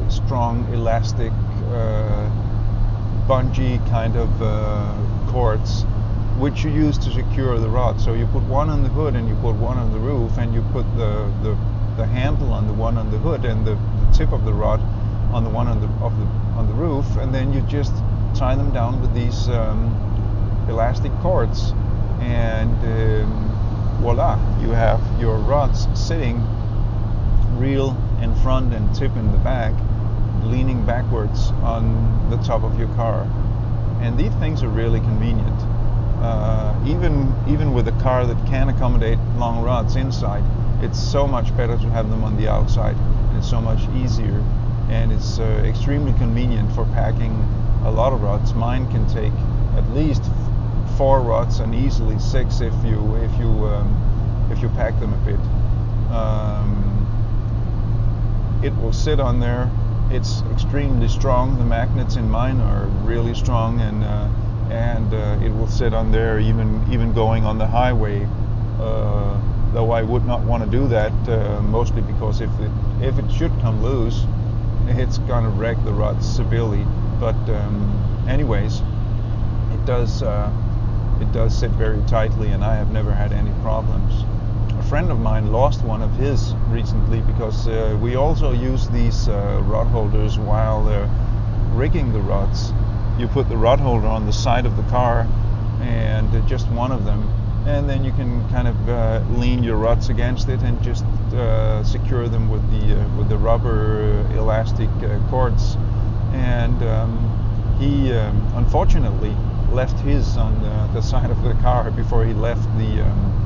strong 0.10 0.66
elastic 0.74 1.32
bungee 3.28 3.78
kind 3.90 4.16
of 4.16 4.30
uh, 4.42 4.96
cords 5.30 5.84
which 6.40 6.64
you 6.64 6.70
use 6.70 6.98
to 7.00 7.12
secure 7.12 7.58
the 7.60 7.70
rod. 7.70 8.00
So 8.00 8.14
you 8.14 8.28
put 8.28 8.44
one 8.44 8.70
on 8.70 8.84
the 8.84 8.90
hood 8.90 9.16
and 9.16 9.28
you 9.28 9.36
put 9.36 9.56
one 9.56 9.78
on 9.78 9.92
the 9.92 10.00
roof 10.00 10.38
and 10.38 10.54
you 10.54 10.62
put 10.72 10.86
the, 10.96 11.32
the, 11.42 11.58
the 11.98 12.06
handle 12.06 12.54
on 12.54 12.68
the 12.68 12.74
one 12.74 12.98
on 12.98 13.10
the 13.10 13.18
hood 13.18 13.44
and 13.44 13.66
the, 13.66 13.74
the 13.74 14.12
tip 14.14 14.32
of 14.32 14.46
the 14.46 14.54
rod 14.54 14.80
on 15.34 15.44
the 15.44 15.50
one 15.50 15.68
on 15.68 15.82
the, 15.82 15.88
of 16.06 16.18
the, 16.20 16.26
on 16.56 16.68
the 16.68 16.74
roof 16.74 17.06
and 17.18 17.34
then 17.34 17.52
you 17.52 17.62
just 17.62 17.94
tie 18.36 18.56
them 18.56 18.72
down 18.72 19.02
with 19.02 19.14
these 19.16 19.50
um, 19.50 19.90
elastic 20.70 21.12
cords 21.22 21.72
and 22.22 22.76
um, 22.86 23.48
voila, 24.00 24.38
you 24.62 24.70
have 24.70 25.02
your 25.20 25.38
rods 25.38 25.88
sitting 26.00 26.40
real 27.58 27.98
in 28.22 28.34
front 28.36 28.74
and 28.74 28.94
tip 28.94 29.16
in 29.16 29.32
the 29.32 29.38
back 29.40 29.74
leaning 30.48 30.86
backwards 30.86 31.50
on 31.64 32.30
the 32.30 32.38
top 32.38 32.64
of 32.64 32.78
your 32.80 32.88
car. 32.96 33.24
And 34.02 34.18
these 34.18 34.34
things 34.36 34.64
are 34.64 34.70
really 34.70 35.00
convenient. 35.00 35.60
Uh, 36.22 36.74
even 36.86 37.34
even 37.48 37.74
with 37.74 37.88
a 37.88 37.98
car 38.04 38.26
that 38.26 38.38
can 38.48 38.70
accommodate 38.70 39.20
long 39.38 39.64
rods 39.64 39.96
inside, 39.96 40.44
it's 40.84 41.00
so 41.00 41.28
much 41.28 41.56
better 41.56 41.78
to 41.78 41.90
have 41.90 42.10
them 42.10 42.24
on 42.24 42.38
the 42.38 42.48
outside. 42.48 42.96
And 42.96 43.38
It's 43.38 43.50
so 43.50 43.62
much 43.62 43.88
easier 43.96 44.44
and 44.90 45.12
it's 45.12 45.40
uh, 45.40 45.44
extremely 45.66 46.14
convenient 46.14 46.72
for 46.74 46.86
packing 46.86 47.34
a 47.84 47.92
lot 47.92 48.14
of 48.14 48.22
rods. 48.22 48.54
Mine 48.54 48.90
can 48.90 49.06
take 49.08 49.34
at 49.76 49.90
least 49.92 50.24
four 50.98 51.22
rods 51.22 51.60
and 51.60 51.76
easily 51.76 52.18
six 52.20 52.62
if 52.62 52.74
you 52.86 53.16
if 53.18 53.32
you 53.38 53.50
um, 53.68 54.50
if 54.52 54.62
you 54.62 54.70
pack 54.70 54.98
them 55.00 55.14
a 55.14 55.18
bit. 55.18 55.40
Um, 56.12 56.94
it 58.64 58.76
will 58.78 58.94
sit 58.94 59.20
on 59.20 59.40
there. 59.40 59.70
It's 60.10 60.42
extremely 60.54 61.10
strong. 61.10 61.58
The 61.58 61.66
magnets 61.66 62.16
in 62.16 62.30
mine 62.30 62.62
are 62.62 62.86
really 63.04 63.36
strong, 63.36 63.82
and 63.82 64.06
uh, 64.06 64.30
and 64.72 65.14
uh, 65.14 65.46
it 65.46 65.50
will 65.50 65.68
sit 65.68 65.94
on 65.94 66.12
there 66.12 66.40
even 66.40 66.82
even 66.90 67.14
going 67.14 67.44
on 67.44 67.58
the 67.58 67.68
highway. 67.68 68.26
Uh, 68.80 69.38
though 69.74 69.92
I 69.92 70.04
would 70.04 70.26
not 70.26 70.42
want 70.44 70.64
to 70.64 70.70
do 70.70 70.88
that, 70.88 71.12
uh, 71.28 71.62
mostly 71.62 72.02
because 72.02 72.40
if 72.40 72.50
it 72.62 72.72
if 73.02 73.20
it 73.20 73.30
should 73.32 73.52
come 73.60 73.84
loose, 73.84 74.24
it's 74.88 75.18
gonna 75.18 75.50
wreck 75.50 75.78
the 75.84 75.94
rod 75.94 76.24
severely. 76.24 76.86
But 77.20 77.36
um, 77.50 78.26
anyways, 78.30 78.80
it 79.74 79.86
does 79.86 80.24
uh, 80.24 80.50
it 81.20 81.30
does 81.34 81.58
sit 81.58 81.72
very 81.72 82.02
tightly, 82.08 82.52
and 82.52 82.64
I 82.64 82.76
have 82.76 82.92
never 82.92 83.12
had 83.12 83.34
any 83.34 83.52
problems 83.62 84.27
friend 84.84 85.12
of 85.12 85.20
mine 85.20 85.52
lost 85.52 85.84
one 85.84 86.02
of 86.02 86.12
his 86.14 86.54
recently 86.70 87.22
because 87.22 87.68
uh, 87.68 87.98
we 88.02 88.16
also 88.16 88.52
use 88.52 88.88
these 88.90 89.28
uh, 89.28 89.62
rod 89.66 89.88
holders 89.88 90.40
while 90.40 90.88
uh, 90.88 91.08
rigging 91.76 92.14
the 92.14 92.20
rods. 92.20 92.72
You 93.20 93.28
put 93.28 93.50
the 93.50 93.58
rod 93.58 93.80
holder 93.80 94.08
on 94.08 94.26
the 94.26 94.34
side 94.34 94.66
of 94.66 94.78
the 94.78 94.84
car 94.84 95.28
and 95.82 96.34
uh, 96.36 96.48
just 96.48 96.68
one 96.70 96.92
of 96.92 97.06
them 97.06 97.30
and 97.68 97.90
then 97.90 98.06
you 98.06 98.12
can 98.14 98.48
kind 98.50 98.68
of 98.68 98.90
uh, 98.90 99.22
lean 99.32 99.62
your 99.62 99.76
rods 99.76 100.08
against 100.10 100.48
it 100.48 100.62
and 100.62 100.82
just 100.82 101.04
uh, 101.34 101.84
secure 101.84 102.30
them 102.30 102.50
with 102.50 102.64
the 102.72 102.96
with 103.18 103.28
the 103.28 103.38
rubber 103.38 104.22
elastic 104.36 104.90
cords 105.30 105.76
and 106.32 106.82
um, 106.84 107.76
he 107.80 108.14
um, 108.14 108.54
unfortunately 108.56 109.36
left 109.72 110.00
his 110.00 110.38
on 110.38 110.60
the, 110.62 110.94
the, 110.94 111.02
side 111.02 111.30
of 111.30 111.42
the 111.44 111.54
car 111.56 111.92
before 111.92 112.26
he 112.26 112.34
left 112.34 112.64
the 112.78 113.02
um, 113.02 113.37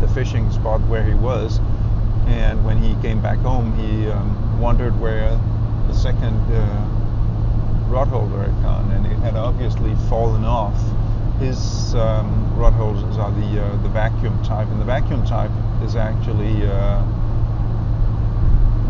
the 0.00 0.08
fishing 0.08 0.50
spot 0.52 0.80
where 0.88 1.04
he 1.04 1.14
was. 1.14 1.60
And 2.26 2.64
when 2.64 2.78
he 2.78 2.94
came 3.00 3.22
back 3.22 3.38
home, 3.38 3.74
he 3.76 4.10
um, 4.10 4.60
wondered 4.60 4.98
where 5.00 5.30
the 5.86 5.94
second 5.94 6.36
uh, 6.52 6.88
rod 7.88 8.08
holder 8.08 8.42
had 8.42 8.62
gone, 8.62 8.90
and 8.92 9.06
it 9.06 9.18
had 9.20 9.36
obviously 9.36 9.94
fallen 10.08 10.44
off. 10.44 10.76
His 11.40 11.94
um, 11.94 12.54
rod 12.58 12.74
holders 12.74 13.16
are 13.16 13.30
the 13.32 13.64
uh, 13.64 13.82
the 13.82 13.88
vacuum 13.88 14.42
type, 14.42 14.68
and 14.68 14.80
the 14.80 14.84
vacuum 14.84 15.24
type 15.24 15.50
is 15.82 15.96
actually 15.96 16.66
uh, 16.66 17.02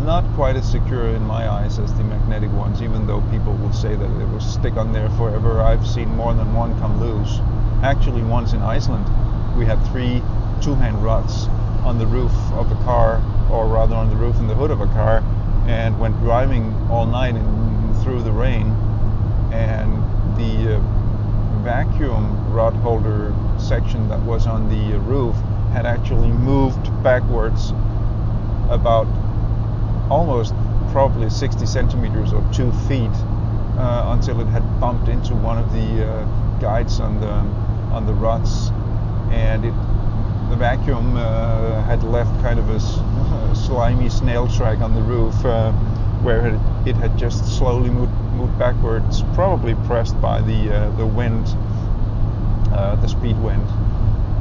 not 0.04 0.24
quite 0.34 0.56
as 0.56 0.68
secure 0.68 1.08
in 1.08 1.22
my 1.22 1.48
eyes 1.48 1.78
as 1.78 1.92
the 1.94 2.04
magnetic 2.04 2.50
ones, 2.52 2.82
even 2.82 3.06
though 3.06 3.20
people 3.30 3.52
will 3.54 3.72
say 3.72 3.94
that 3.94 4.10
it 4.20 4.28
will 4.28 4.40
stick 4.40 4.74
on 4.76 4.92
there 4.92 5.10
forever. 5.10 5.60
I've 5.60 5.86
seen 5.86 6.08
more 6.08 6.34
than 6.34 6.54
one 6.54 6.76
come 6.80 6.98
loose. 6.98 7.38
Actually, 7.82 8.22
once 8.22 8.52
in 8.52 8.62
Iceland, 8.62 9.06
we 9.56 9.66
had 9.66 9.78
three 9.92 10.22
two-hand 10.60 11.02
rods 11.02 11.46
on 11.84 11.98
the 11.98 12.06
roof 12.06 12.32
of 12.52 12.70
a 12.70 12.84
car, 12.84 13.22
or 13.50 13.66
rather 13.66 13.94
on 13.94 14.10
the 14.10 14.16
roof 14.16 14.36
and 14.36 14.48
the 14.48 14.54
hood 14.54 14.70
of 14.70 14.80
a 14.80 14.86
car, 14.86 15.22
and 15.66 15.98
went 15.98 16.18
driving 16.20 16.74
all 16.90 17.06
night 17.06 17.34
through 18.02 18.22
the 18.22 18.32
rain, 18.32 18.70
and 19.52 19.92
the 20.36 20.76
uh, 20.76 20.80
vacuum 21.62 22.52
rod 22.52 22.74
holder 22.76 23.34
section 23.58 24.08
that 24.08 24.20
was 24.22 24.46
on 24.46 24.68
the 24.68 24.98
roof 25.00 25.34
had 25.72 25.86
actually 25.86 26.28
moved 26.28 26.86
backwards 27.02 27.70
about 28.70 29.06
almost 30.10 30.54
probably 30.90 31.28
60 31.28 31.66
centimeters 31.66 32.32
or 32.32 32.46
two 32.52 32.72
feet 32.88 33.10
uh, 33.78 34.14
until 34.16 34.40
it 34.40 34.46
had 34.46 34.62
bumped 34.80 35.08
into 35.08 35.34
one 35.34 35.58
of 35.58 35.70
the 35.72 36.06
uh, 36.06 36.24
guides 36.58 37.00
on 37.00 37.20
the 37.20 37.32
on 37.94 38.06
the 38.06 38.14
rods 38.14 38.70
and 39.30 39.64
it 39.64 39.74
vacuum 40.58 41.16
uh, 41.16 41.80
had 41.84 42.02
left 42.02 42.30
kind 42.42 42.58
of 42.58 42.68
a, 42.68 42.74
a, 42.74 43.54
slimy 43.54 44.08
snail 44.08 44.48
track 44.48 44.80
on 44.80 44.92
the 44.92 45.00
roof 45.00 45.32
uh, 45.44 45.70
where 46.22 46.48
it, 46.48 46.60
it, 46.84 46.96
had 46.96 47.16
just 47.16 47.56
slowly 47.56 47.90
moved, 47.90 48.12
moved, 48.34 48.58
backwards, 48.58 49.22
probably 49.34 49.74
pressed 49.86 50.20
by 50.20 50.40
the 50.40 50.74
uh, 50.74 50.90
the 50.96 51.06
wind, 51.06 51.46
uh, 52.72 52.96
the 52.96 53.06
speed 53.06 53.38
wind. 53.40 53.64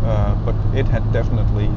Uh, 0.04 0.34
but 0.44 0.56
it 0.76 0.88
had 0.88 1.04
definitely 1.14 1.68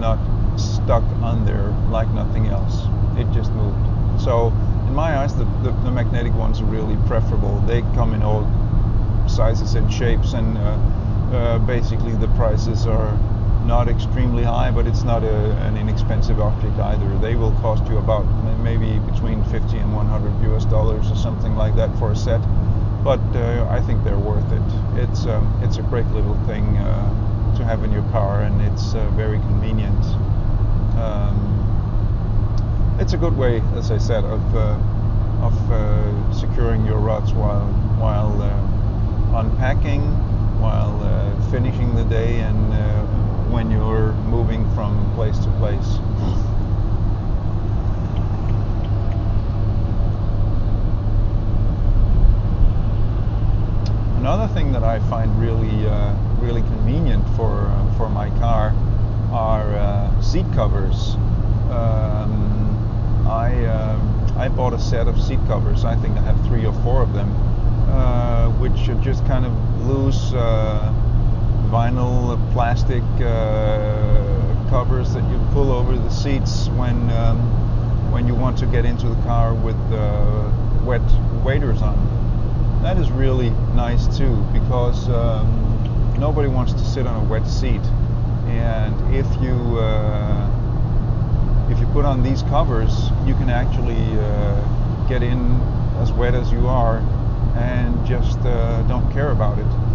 not 0.00 0.18
stuck 0.58 1.04
on 1.22 1.44
there 1.46 1.70
like 1.90 2.08
nothing 2.08 2.48
else. 2.48 2.82
It 3.16 3.30
just 3.32 3.52
moved. 3.52 3.78
So 4.20 4.48
in 4.88 4.94
my 4.94 5.18
eyes, 5.18 5.36
the, 5.36 5.44
the, 5.62 5.70
the 5.84 5.90
magnetic 5.92 6.34
ones 6.34 6.60
are 6.60 6.64
really 6.64 6.96
preferable. 7.06 7.60
They 7.66 7.82
come 7.94 8.12
in 8.12 8.22
all 8.22 8.42
sizes 9.28 9.74
and 9.74 9.92
shapes, 9.92 10.32
and 10.32 10.58
uh, 10.58 11.58
basically 11.60 12.12
the 12.16 12.28
prices 12.28 12.86
are 12.86 13.16
not 13.64 13.88
extremely 13.88 14.42
high, 14.42 14.70
but 14.70 14.86
it's 14.86 15.02
not 15.02 15.22
a, 15.22 15.50
an 15.66 15.76
inexpensive 15.76 16.40
object 16.40 16.78
either. 16.78 17.18
They 17.18 17.34
will 17.34 17.52
cost 17.60 17.86
you 17.88 17.98
about 17.98 18.24
maybe 18.62 18.98
between 19.10 19.44
50 19.44 19.76
and 19.78 19.94
100 19.94 20.52
US 20.54 20.64
dollars 20.64 21.10
or 21.10 21.16
something 21.16 21.54
like 21.56 21.74
that 21.76 21.96
for 21.98 22.12
a 22.12 22.16
set. 22.16 22.40
But 23.04 23.20
uh, 23.34 23.66
I 23.70 23.80
think 23.80 24.04
they're 24.04 24.18
worth 24.18 24.50
it. 24.52 25.00
It's 25.02 25.26
um, 25.26 25.60
it's 25.62 25.78
a 25.78 25.82
great 25.82 26.06
little 26.08 26.34
thing 26.46 26.76
uh, 26.76 27.56
to 27.56 27.64
have 27.64 27.84
in 27.84 27.92
your 27.92 28.02
car, 28.10 28.42
and 28.42 28.60
it's 28.62 28.94
uh, 28.94 29.08
very 29.10 29.38
convenient. 29.38 30.04
Um, 30.98 31.36
it's 33.00 33.12
a 33.12 33.16
good 33.16 33.36
way, 33.36 33.62
as 33.76 33.90
I 33.90 33.98
said, 33.98 34.24
of 34.24 34.56
uh, 34.56 34.76
of 35.42 35.70
uh, 35.70 36.32
securing 36.32 36.84
your 36.84 36.98
rods 36.98 37.32
while 37.32 37.66
while 37.98 38.42
uh, 38.42 39.40
unpacking, 39.40 40.02
while 40.60 40.98
finishing 41.50 41.94
the 41.94 42.04
day, 42.04 42.40
and 42.40 42.74
when 43.50 43.70
you're 43.70 44.12
moving 44.30 44.62
from 44.74 45.12
place 45.14 45.38
to 45.38 45.50
place. 45.52 45.98
Another 54.18 54.52
thing 54.52 54.72
that 54.72 54.84
I 54.84 54.98
find 55.08 55.30
really 55.40 55.86
uh, 55.86 56.14
really 56.40 56.60
convenient 56.62 57.26
for 57.36 57.66
uh, 57.66 57.94
for 57.96 58.08
my 58.08 58.28
car 58.38 58.74
are 59.32 59.74
uh, 59.74 60.20
seat 60.20 60.46
covers. 60.54 61.14
Um, 61.70 63.24
I 63.26 63.64
um, 63.66 64.36
I 64.36 64.48
bought 64.48 64.74
a 64.74 64.78
set 64.78 65.08
of 65.08 65.20
seat 65.20 65.40
covers. 65.46 65.84
I 65.84 65.96
think 65.96 66.16
I 66.18 66.20
have 66.22 66.38
three 66.46 66.66
or 66.66 66.74
four 66.82 67.02
of 67.02 67.12
them, 67.14 67.30
uh, 67.88 68.50
which 68.60 68.88
are 68.88 69.00
just 69.00 69.24
kind 69.26 69.46
of 69.46 69.52
loose 69.86 70.32
uh, 70.34 70.92
vinyl 71.68 72.36
plastic 72.52 73.02
uh, 73.20 74.70
covers 74.70 75.12
that 75.12 75.22
you 75.30 75.38
pull 75.52 75.70
over 75.70 75.96
the 75.96 76.08
seats 76.08 76.68
when 76.70 77.10
um, 77.10 77.38
when 78.10 78.26
you 78.26 78.34
want 78.34 78.56
to 78.56 78.66
get 78.66 78.86
into 78.86 79.06
the 79.06 79.22
car 79.22 79.54
with 79.54 79.76
uh, 79.92 80.50
wet 80.84 81.02
waders 81.44 81.82
on. 81.82 81.96
That 82.82 82.96
is 82.96 83.10
really 83.10 83.50
nice 83.76 84.16
too 84.16 84.36
because 84.52 85.10
um, 85.10 86.16
nobody 86.18 86.48
wants 86.48 86.72
to 86.72 86.84
sit 86.84 87.06
on 87.06 87.26
a 87.26 87.28
wet 87.28 87.46
seat, 87.46 87.84
and 88.46 88.94
if 89.14 89.26
you 89.42 89.52
uh, 89.78 90.48
if 91.70 91.78
you 91.78 91.86
put 91.88 92.06
on 92.06 92.22
these 92.22 92.42
covers, 92.44 93.10
you 93.26 93.34
can 93.34 93.50
actually 93.50 94.18
uh, 94.18 95.06
get 95.06 95.22
in 95.22 95.60
as 96.00 96.12
wet 96.12 96.34
as 96.34 96.50
you 96.50 96.66
are 96.66 96.98
and 97.58 98.06
just 98.06 98.38
uh, 98.40 98.80
don't 98.84 99.10
care 99.12 99.32
about 99.32 99.58
it 99.58 99.87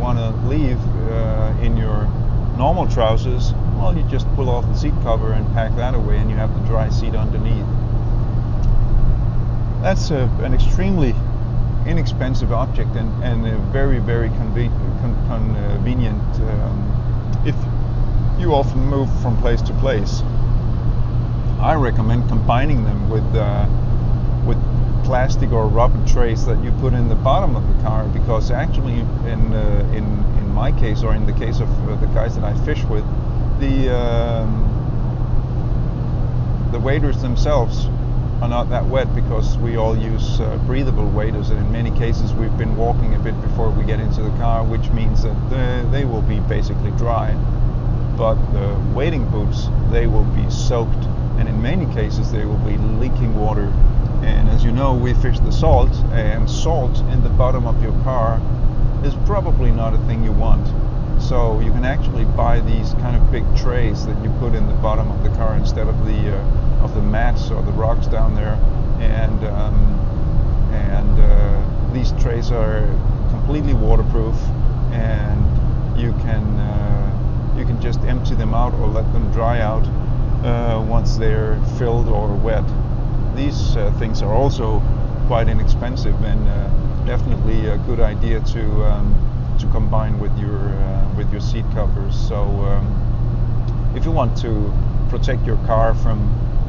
want 0.00 0.18
to 0.18 0.30
leave 0.48 0.80
uh, 1.12 1.54
in 1.62 1.76
your 1.76 2.08
normal 2.56 2.88
trousers, 2.88 3.52
well, 3.76 3.96
you 3.96 4.02
just 4.04 4.26
pull 4.34 4.48
off 4.48 4.64
the 4.66 4.74
seat 4.74 4.94
cover 5.02 5.32
and 5.32 5.46
pack 5.52 5.74
that 5.76 5.94
away, 5.94 6.16
and 6.16 6.30
you 6.30 6.36
have 6.36 6.52
the 6.54 6.66
dry 6.66 6.88
seat 6.88 7.14
underneath. 7.14 7.66
That's 9.82 10.10
a, 10.10 10.24
an 10.42 10.54
extremely 10.54 11.14
inexpensive 11.86 12.52
object 12.52 12.96
and, 12.96 13.24
and 13.24 13.46
a 13.46 13.56
very, 13.72 13.98
very 13.98 14.28
conve- 14.30 14.70
con- 15.00 15.54
convenient 15.90 16.22
um, 16.40 17.42
if 17.46 17.56
you 18.38 18.54
often 18.54 18.80
move 18.80 19.08
from 19.22 19.36
place 19.38 19.62
to 19.62 19.72
place. 19.74 20.20
I 21.60 21.74
recommend 21.74 22.28
combining 22.28 22.84
them 22.84 23.10
with 23.10 23.24
uh, 23.34 23.66
with 24.46 24.58
plastic 25.10 25.50
or 25.50 25.66
rubber 25.66 26.00
trays 26.06 26.46
that 26.46 26.62
you 26.62 26.70
put 26.78 26.92
in 26.92 27.08
the 27.08 27.16
bottom 27.16 27.56
of 27.56 27.66
the 27.66 27.82
car 27.82 28.04
because 28.10 28.52
actually 28.52 29.00
in 29.32 29.52
uh, 29.52 29.92
in 29.92 30.04
in 30.38 30.48
my 30.54 30.70
case 30.70 31.02
or 31.02 31.16
in 31.16 31.26
the 31.26 31.32
case 31.32 31.58
of 31.58 31.68
uh, 31.88 31.96
the 31.96 32.06
guys 32.14 32.36
that 32.36 32.44
I 32.44 32.54
fish 32.64 32.84
with 32.84 33.04
the 33.58 33.90
um, 33.92 34.52
the 36.70 36.78
waders 36.78 37.20
themselves 37.22 37.86
are 38.40 38.48
not 38.48 38.70
that 38.70 38.86
wet 38.86 39.12
because 39.12 39.58
we 39.58 39.74
all 39.74 39.98
use 39.98 40.38
uh, 40.38 40.56
breathable 40.58 41.08
waders 41.10 41.50
and 41.50 41.58
in 41.58 41.72
many 41.72 41.90
cases 41.98 42.32
we've 42.32 42.56
been 42.56 42.76
walking 42.76 43.12
a 43.16 43.18
bit 43.18 43.34
before 43.42 43.68
we 43.70 43.82
get 43.82 43.98
into 43.98 44.22
the 44.22 44.34
car 44.38 44.62
which 44.62 44.90
means 44.90 45.24
that 45.24 45.90
they 45.90 46.04
will 46.04 46.22
be 46.22 46.38
basically 46.38 46.92
dry 46.92 47.32
but 48.16 48.36
the 48.52 48.78
wading 48.94 49.28
boots 49.28 49.66
they 49.90 50.06
will 50.06 50.28
be 50.38 50.48
soaked 50.48 51.04
and 51.40 51.48
in 51.48 51.60
many 51.60 51.92
cases 51.94 52.30
they 52.30 52.44
will 52.44 52.58
be 52.58 52.76
leaking 53.02 53.34
water. 53.34 53.72
And 54.22 54.48
as 54.48 54.64
you 54.64 54.72
know, 54.72 54.94
we 54.94 55.14
fish 55.14 55.38
the 55.40 55.52
salt, 55.52 55.92
and 56.12 56.48
salt 56.48 56.98
in 57.12 57.22
the 57.22 57.30
bottom 57.30 57.66
of 57.66 57.82
your 57.82 57.92
car 58.02 58.40
is 59.04 59.14
probably 59.26 59.70
not 59.70 59.94
a 59.94 59.98
thing 60.06 60.22
you 60.22 60.32
want. 60.32 60.66
So 61.20 61.60
you 61.60 61.70
can 61.70 61.84
actually 61.84 62.24
buy 62.24 62.60
these 62.60 62.94
kind 62.94 63.16
of 63.16 63.30
big 63.30 63.44
trays 63.56 64.06
that 64.06 64.22
you 64.22 64.30
put 64.38 64.54
in 64.54 64.66
the 64.66 64.74
bottom 64.74 65.10
of 65.10 65.22
the 65.22 65.30
car 65.30 65.54
instead 65.54 65.86
of 65.86 66.06
the 66.06 66.36
uh, 66.36 66.84
of 66.84 66.94
the 66.94 67.02
mats 67.02 67.50
or 67.50 67.62
the 67.62 67.72
rocks 67.72 68.06
down 68.06 68.34
there. 68.34 68.54
And 69.00 69.44
um, 69.44 70.00
and 70.72 71.20
uh, 71.20 71.92
these 71.92 72.12
trays 72.22 72.50
are 72.50 72.86
completely 73.30 73.74
waterproof, 73.74 74.36
and 74.92 75.98
you 75.98 76.12
can 76.22 76.58
uh, 76.58 77.54
you 77.56 77.64
can 77.64 77.80
just 77.80 78.00
empty 78.00 78.34
them 78.34 78.54
out 78.54 78.74
or 78.74 78.86
let 78.86 79.10
them 79.12 79.30
dry 79.32 79.60
out 79.60 79.86
uh, 80.44 80.82
once 80.86 81.16
they're 81.16 81.60
filled 81.78 82.08
or 82.08 82.34
wet. 82.34 82.64
These 83.40 83.74
uh, 83.74 83.90
things 83.98 84.20
are 84.20 84.34
also 84.34 84.82
quite 85.26 85.48
inexpensive 85.48 86.14
and 86.24 86.46
uh, 86.46 86.68
definitely 87.06 87.68
a 87.68 87.78
good 87.78 87.98
idea 87.98 88.40
to 88.40 88.62
um, 88.84 89.56
to 89.58 89.66
combine 89.68 90.18
with 90.18 90.36
your 90.38 90.58
uh, 90.58 91.16
with 91.16 91.32
your 91.32 91.40
seat 91.40 91.64
covers. 91.72 92.14
So 92.28 92.36
um, 92.70 92.84
if 93.96 94.04
you 94.04 94.10
want 94.10 94.36
to 94.42 94.52
protect 95.08 95.46
your 95.46 95.56
car 95.64 95.94
from 95.94 96.18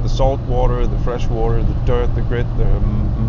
the 0.01 0.07
salt 0.07 0.39
water, 0.41 0.87
the 0.87 0.97
fresh 0.99 1.27
water, 1.27 1.61
the 1.61 1.73
dirt, 1.85 2.15
the 2.15 2.21
grit, 2.21 2.47
the 2.57 2.79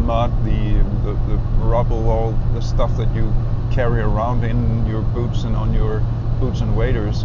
mud, 0.07 0.31
the, 0.45 0.79
the, 1.05 1.13
the 1.29 1.37
rubble, 1.59 2.09
all 2.09 2.33
the 2.55 2.63
stuff 2.63 2.97
that 2.97 3.13
you 3.13 3.35
carry 3.73 4.01
around 4.01 4.45
in 4.45 4.87
your 4.87 5.03
boots 5.03 5.43
and 5.43 5.57
on 5.57 5.75
your 5.75 5.99
boots 6.39 6.61
and 6.61 6.77
waders, 6.77 7.25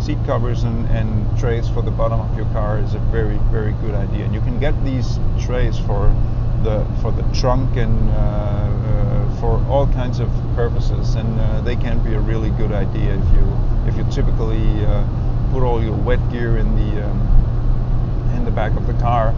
seat 0.00 0.18
covers 0.26 0.62
and, 0.64 0.86
and 0.88 1.38
trays 1.38 1.68
for 1.68 1.82
the 1.82 1.90
bottom 1.90 2.20
of 2.20 2.36
your 2.36 2.46
car 2.46 2.78
is 2.78 2.94
a 2.94 2.98
very 3.10 3.38
very 3.50 3.72
good 3.82 3.94
idea. 3.94 4.24
And 4.24 4.34
you 4.34 4.40
can 4.40 4.58
get 4.58 4.74
these 4.84 5.18
trays 5.40 5.78
for 5.78 6.14
the 6.62 6.86
for 7.00 7.12
the 7.12 7.22
trunk 7.34 7.76
and 7.76 8.10
uh, 8.10 8.14
uh, 8.14 9.40
for 9.40 9.64
all 9.68 9.86
kinds 9.88 10.20
of 10.20 10.28
purposes. 10.54 11.14
And 11.14 11.40
uh, 11.40 11.60
they 11.62 11.76
can 11.76 12.02
be 12.02 12.14
a 12.14 12.20
really 12.20 12.50
good 12.50 12.72
idea 12.72 13.14
if 13.14 13.32
you 13.32 13.44
if 13.86 13.96
you 13.96 14.04
typically 14.10 14.84
uh, 14.86 15.04
put 15.52 15.62
all 15.62 15.82
your 15.82 15.96
wet 15.96 16.20
gear 16.30 16.56
in 16.58 16.74
the 16.76 17.04
um, 17.04 18.32
in 18.36 18.44
the 18.44 18.50
back 18.50 18.76
of 18.76 18.86
the 18.86 18.94
car. 18.94 19.34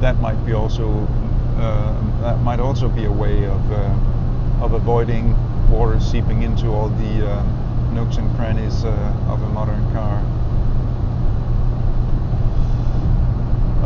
That 0.00 0.20
might 0.20 0.44
be 0.44 0.52
also 0.52 1.06
uh, 1.56 2.20
that 2.20 2.40
might 2.40 2.60
also 2.60 2.88
be 2.88 3.04
a 3.04 3.12
way 3.12 3.44
of 3.46 3.72
uh, 3.72 4.64
of 4.64 4.72
avoiding 4.72 5.36
water 5.70 5.98
seeping 5.98 6.42
into 6.42 6.68
all 6.68 6.88
the 6.88 7.26
nooks 7.94 8.16
and 8.16 8.34
crannies 8.34 8.84
uh, 8.84 9.26
of 9.28 9.40
a 9.42 9.48
modern 9.50 9.80
car. 9.92 10.18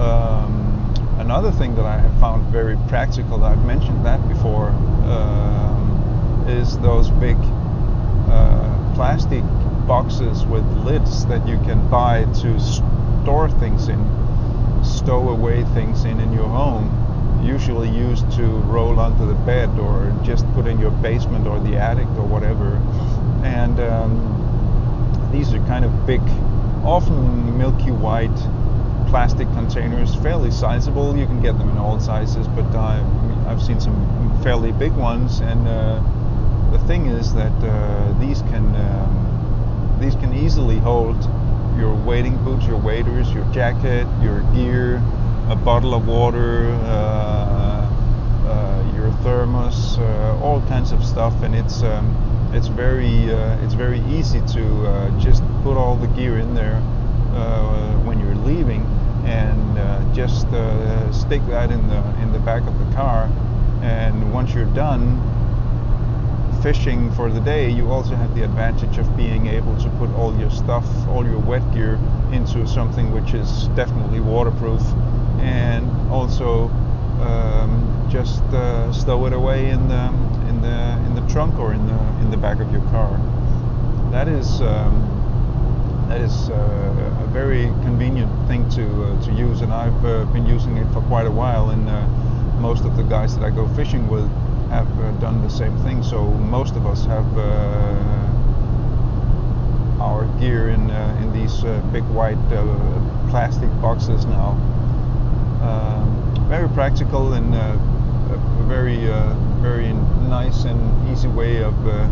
Um, 0.00 0.94
another 1.18 1.52
thing 1.52 1.74
that 1.74 1.84
I 1.84 1.98
have 1.98 2.18
found 2.18 2.50
very 2.50 2.76
practical, 2.88 3.44
I've 3.44 3.64
mentioned 3.66 4.06
that 4.06 4.26
before, 4.28 4.70
um, 4.70 6.44
is 6.48 6.78
those 6.78 7.10
big 7.10 7.36
uh, 8.30 8.94
plastic 8.94 9.44
boxes 9.86 10.46
with 10.46 10.64
lids 10.78 11.26
that 11.26 11.46
you 11.46 11.58
can 11.58 11.86
buy 11.90 12.24
to 12.40 12.58
store 12.58 13.50
things 13.60 13.88
in, 13.88 13.98
stow 14.82 15.28
away 15.28 15.64
things 15.74 16.04
in 16.04 16.18
in 16.20 16.32
your 16.32 16.48
home 16.48 16.94
usually 17.42 17.88
used 17.88 18.30
to 18.32 18.42
roll 18.42 18.98
onto 18.98 19.26
the 19.26 19.34
bed 19.34 19.68
or 19.78 20.12
just 20.24 20.44
put 20.54 20.66
in 20.66 20.78
your 20.78 20.90
basement 20.90 21.46
or 21.46 21.60
the 21.60 21.76
attic 21.76 22.06
or 22.18 22.24
whatever 22.24 22.80
and 23.48 23.80
um, 23.80 25.30
these 25.32 25.54
are 25.54 25.58
kind 25.60 25.84
of 25.84 26.06
big, 26.06 26.20
often 26.84 27.56
milky 27.56 27.90
white 27.90 28.38
plastic 29.08 29.48
containers, 29.54 30.14
fairly 30.16 30.50
sizable. 30.50 31.16
You 31.16 31.26
can 31.26 31.40
get 31.40 31.56
them 31.56 31.70
in 31.70 31.78
all 31.78 31.98
sizes, 31.98 32.46
but 32.48 32.66
uh, 32.74 33.02
I've 33.48 33.62
seen 33.62 33.80
some 33.80 34.42
fairly 34.42 34.72
big 34.72 34.92
ones. 34.92 35.40
And 35.40 35.66
uh, 35.66 36.02
the 36.72 36.78
thing 36.86 37.06
is 37.06 37.32
that 37.34 37.56
uh, 37.62 38.20
these 38.20 38.42
can 38.42 38.66
um, 38.76 39.96
these 39.98 40.14
can 40.16 40.32
easily 40.34 40.78
hold 40.78 41.16
your 41.78 41.94
wading 41.94 42.36
boots, 42.44 42.66
your 42.66 42.78
waders, 42.78 43.32
your 43.32 43.44
jacket, 43.46 44.06
your 44.22 44.40
gear, 44.52 44.96
a 45.48 45.56
bottle 45.56 45.94
of 45.94 46.06
water, 46.06 46.68
uh, 46.82 47.88
uh, 48.46 48.92
your 48.94 49.10
thermos, 49.22 49.98
uh, 49.98 50.38
all 50.42 50.60
kinds 50.68 50.92
of 50.92 51.04
stuff, 51.04 51.42
and 51.42 51.54
it's 51.54 51.82
um, 51.82 52.27
it's 52.52 52.68
very 52.68 53.30
uh, 53.30 53.64
it's 53.64 53.74
very 53.74 54.00
easy 54.06 54.40
to 54.40 54.86
uh, 54.86 55.20
just 55.20 55.42
put 55.62 55.76
all 55.76 55.96
the 55.96 56.06
gear 56.08 56.38
in 56.38 56.54
there 56.54 56.82
uh, 57.34 57.92
when 58.04 58.18
you're 58.18 58.34
leaving 58.36 58.82
and 59.24 59.78
uh, 59.78 60.14
just 60.14 60.46
uh, 60.48 61.12
stick 61.12 61.44
that 61.46 61.70
in 61.70 61.86
the 61.88 62.20
in 62.22 62.32
the 62.32 62.38
back 62.40 62.66
of 62.66 62.78
the 62.78 62.94
car. 62.94 63.30
And 63.82 64.32
once 64.32 64.54
you're 64.54 64.74
done 64.74 65.22
fishing 66.62 67.12
for 67.12 67.30
the 67.30 67.40
day 67.40 67.70
you 67.70 67.88
also 67.88 68.16
have 68.16 68.34
the 68.34 68.42
advantage 68.42 68.98
of 68.98 69.16
being 69.16 69.46
able 69.46 69.76
to 69.76 69.88
put 69.90 70.10
all 70.14 70.36
your 70.40 70.50
stuff 70.50 70.84
all 71.06 71.24
your 71.24 71.38
wet 71.38 71.62
gear 71.72 71.94
into 72.32 72.66
something 72.66 73.12
which 73.12 73.32
is 73.32 73.68
definitely 73.76 74.18
waterproof 74.18 74.82
and 75.38 75.88
also 76.10 76.64
um, 77.22 78.08
just 78.10 78.42
stow 79.00 79.24
it 79.26 79.32
away 79.32 79.70
in 79.70 79.86
the 79.86 80.27
in 80.48 80.60
the 80.62 80.78
in 81.06 81.14
the 81.14 81.32
trunk 81.32 81.58
or 81.58 81.72
in 81.72 81.86
the 81.86 81.98
in 82.20 82.30
the 82.30 82.36
back 82.36 82.60
of 82.60 82.70
your 82.72 82.82
car. 82.90 83.10
That 84.10 84.28
is 84.28 84.60
um, 84.60 86.06
that 86.08 86.20
is 86.20 86.50
uh, 86.50 87.24
a 87.24 87.26
very 87.32 87.66
convenient 87.84 88.30
thing 88.48 88.68
to 88.70 88.84
uh, 89.04 89.24
to 89.24 89.32
use, 89.32 89.60
and 89.60 89.72
I've 89.72 90.04
uh, 90.04 90.24
been 90.26 90.46
using 90.46 90.76
it 90.76 90.90
for 90.92 91.02
quite 91.02 91.26
a 91.26 91.30
while. 91.30 91.70
And 91.70 91.88
uh, 91.88 92.06
most 92.60 92.84
of 92.84 92.96
the 92.96 93.02
guys 93.04 93.36
that 93.36 93.44
I 93.44 93.50
go 93.50 93.68
fishing 93.74 94.08
with 94.08 94.28
have 94.70 94.88
uh, 95.00 95.10
done 95.20 95.42
the 95.42 95.50
same 95.50 95.76
thing. 95.78 96.02
So 96.02 96.24
most 96.24 96.76
of 96.76 96.86
us 96.86 97.04
have 97.04 97.26
our 100.00 100.26
gear 100.40 100.70
in 100.70 100.90
in 101.22 101.32
these 101.32 101.62
big 101.92 102.04
white 102.04 102.38
plastic 103.28 103.70
boxes 103.80 104.24
now. 104.24 104.50
Um, 105.62 106.46
very 106.48 106.68
practical 106.68 107.34
and 107.34 107.54
uh, 107.54 107.76
very 108.68 109.10
uh, 109.10 109.34
very 109.58 109.92
nice 110.28 110.64
and 110.64 110.78
easy 111.10 111.28
way 111.28 111.62
of 111.62 111.74
uh, 111.86 112.08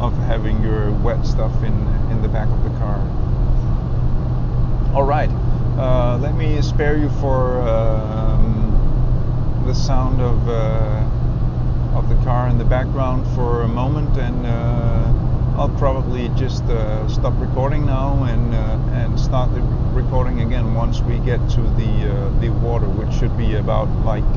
of 0.00 0.16
having 0.24 0.62
your 0.62 0.90
wet 1.02 1.24
stuff 1.26 1.54
in 1.62 1.74
in 2.10 2.22
the 2.22 2.28
back 2.28 2.48
of 2.48 2.62
the 2.64 2.70
car. 2.78 2.98
All 4.94 5.04
right, 5.04 5.30
uh, 5.78 6.18
let 6.18 6.34
me 6.34 6.60
spare 6.62 6.96
you 6.96 7.10
for 7.20 7.60
um, 7.68 9.62
the 9.66 9.74
sound 9.74 10.20
of 10.20 10.48
uh, 10.48 11.98
of 11.98 12.08
the 12.08 12.16
car 12.24 12.48
in 12.48 12.58
the 12.58 12.64
background 12.64 13.26
for 13.34 13.62
a 13.62 13.68
moment 13.68 14.16
and. 14.18 14.46
Uh, 14.46 15.12
I'll 15.56 15.70
probably 15.78 16.28
just 16.36 16.64
uh, 16.64 17.08
stop 17.08 17.32
recording 17.38 17.86
now 17.86 18.24
and 18.24 18.54
uh, 18.54 18.78
and 18.92 19.18
start 19.18 19.54
the 19.54 19.62
recording 19.94 20.42
again 20.42 20.74
once 20.74 21.00
we 21.00 21.18
get 21.20 21.38
to 21.52 21.62
the 21.62 22.12
uh, 22.12 22.40
the 22.40 22.50
water, 22.50 22.86
which 22.86 23.10
should 23.18 23.34
be 23.38 23.54
about 23.54 23.88
like 24.04 24.36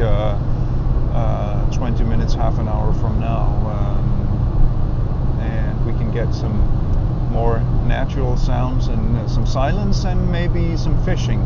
uh, 1.12 1.15
uh, 1.15 1.72
20 1.72 2.04
minutes, 2.04 2.34
half 2.34 2.58
an 2.60 2.67
hour 2.67 2.93
from 2.93 3.19
now, 3.19 3.48
um, 3.67 5.39
and 5.41 5.86
we 5.86 5.91
can 5.93 6.12
get 6.12 6.34
some 6.34 6.58
more 7.32 7.60
natural 7.86 8.38
sounds 8.38 8.88
and 8.88 9.17
uh, 9.17 9.28
some 9.28 9.45
silence 9.45 10.04
and 10.06 10.32
maybe 10.32 10.76
some 10.78 10.98
fishing. 11.06 11.39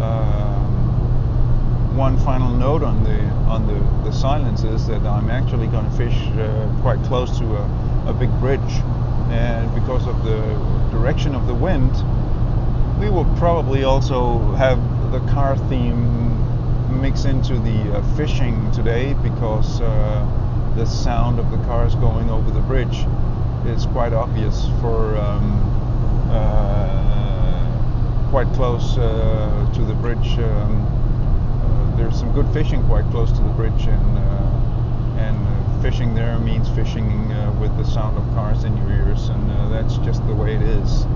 Um, 0.00 1.96
one 1.96 2.16
final 2.18 2.50
note 2.50 2.82
on 2.82 3.02
the 3.04 3.18
on 3.48 3.66
the, 3.66 4.08
the 4.08 4.12
silence 4.12 4.62
is 4.62 4.86
that 4.86 5.04
I'm 5.04 5.30
actually 5.30 5.66
going 5.66 5.84
to 5.84 5.96
fish 5.96 6.16
quite 6.82 7.02
close 7.04 7.36
to 7.38 7.44
a 7.56 7.88
a 8.08 8.12
big 8.14 8.30
bridge 8.40 8.60
and 9.28 9.74
because 9.74 10.06
of 10.06 10.24
the 10.24 10.40
direction 10.90 11.34
of 11.34 11.46
the 11.46 11.52
wind 11.52 11.92
we 12.98 13.10
will 13.10 13.26
probably 13.36 13.84
also 13.84 14.38
have 14.54 14.78
the 15.12 15.20
car 15.30 15.58
theme 15.68 16.27
mix 16.88 17.24
into 17.24 17.58
the 17.58 17.96
uh, 17.96 18.16
fishing 18.16 18.70
today 18.72 19.14
because 19.22 19.80
uh, 19.80 20.72
the 20.76 20.84
sound 20.84 21.38
of 21.38 21.50
the 21.50 21.56
cars 21.58 21.94
going 21.96 22.30
over 22.30 22.50
the 22.50 22.60
bridge 22.60 23.06
is 23.66 23.86
quite 23.86 24.12
obvious 24.12 24.66
for 24.80 25.16
um, 25.16 25.60
uh, 26.30 28.28
quite 28.30 28.46
close 28.54 28.96
uh, 28.98 29.70
to 29.74 29.84
the 29.84 29.94
bridge 29.94 30.38
um, 30.38 30.86
uh, 31.62 31.96
there's 31.96 32.18
some 32.18 32.32
good 32.32 32.48
fishing 32.52 32.82
quite 32.86 33.04
close 33.10 33.30
to 33.32 33.42
the 33.42 33.50
bridge 33.50 33.86
and 33.86 34.18
and 35.18 35.82
fishing 35.82 36.14
there 36.14 36.38
means 36.38 36.68
fishing 36.70 37.28
with 37.60 37.76
the 37.76 37.84
sound 37.84 38.16
of 38.16 38.24
cars 38.34 38.64
in 38.64 38.76
your 38.76 38.90
ears, 38.90 39.28
and 39.28 39.50
that's 39.72 39.96
just 39.98 40.24
the 40.26 40.34
way 40.34 40.54
it 40.54 40.62
is. 40.62 41.06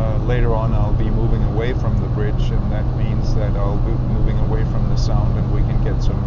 Uh, 0.00 0.16
later 0.24 0.54
on, 0.54 0.72
I'll 0.72 0.94
be 0.94 1.10
moving 1.10 1.42
away 1.44 1.74
from 1.74 2.00
the 2.00 2.08
bridge, 2.08 2.50
and 2.50 2.72
that 2.72 2.84
means 2.96 3.34
that 3.34 3.56
I'll 3.56 3.76
be 3.78 3.92
moving 4.14 4.38
away 4.50 4.64
from 4.64 4.88
the 4.88 4.96
sound, 4.96 5.38
and 5.38 5.54
we 5.54 5.60
can 5.60 5.82
get 5.84 6.02
some 6.02 6.20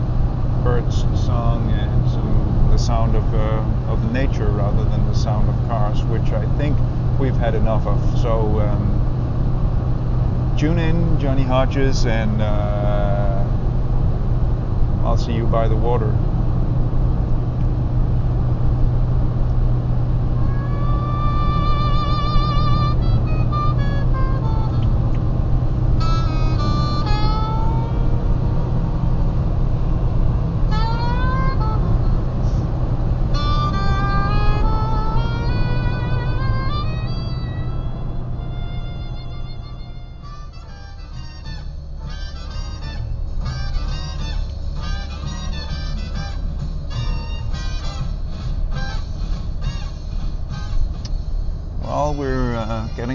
birds 0.63 1.01
song 1.25 1.69
and 1.71 2.09
some 2.09 2.69
the 2.71 2.77
sound 2.79 3.15
of 3.15 3.33
uh, 3.33 3.91
of 3.91 4.11
nature 4.13 4.47
rather 4.47 4.83
than 4.85 5.05
the 5.07 5.13
sound 5.13 5.49
of 5.49 5.55
cars, 5.67 6.03
which 6.05 6.31
I 6.31 6.45
think 6.57 6.77
we've 7.19 7.35
had 7.35 7.53
enough 7.53 7.85
of. 7.85 7.99
So 8.19 8.59
um, 8.61 10.55
tune 10.57 10.79
in, 10.79 11.19
Johnny 11.19 11.43
Hodges, 11.43 12.05
and 12.05 12.41
uh, 12.41 13.45
I'll 15.03 15.17
see 15.17 15.33
you 15.33 15.45
by 15.45 15.67
the 15.67 15.75
water. 15.75 16.15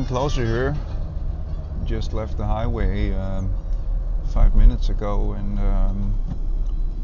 Closer 0.08 0.42
here. 0.42 0.74
Just 1.84 2.14
left 2.14 2.38
the 2.38 2.46
highway 2.46 3.12
um, 3.12 3.52
five 4.32 4.56
minutes 4.56 4.88
ago, 4.88 5.32
and 5.32 5.58
um, 5.58 6.18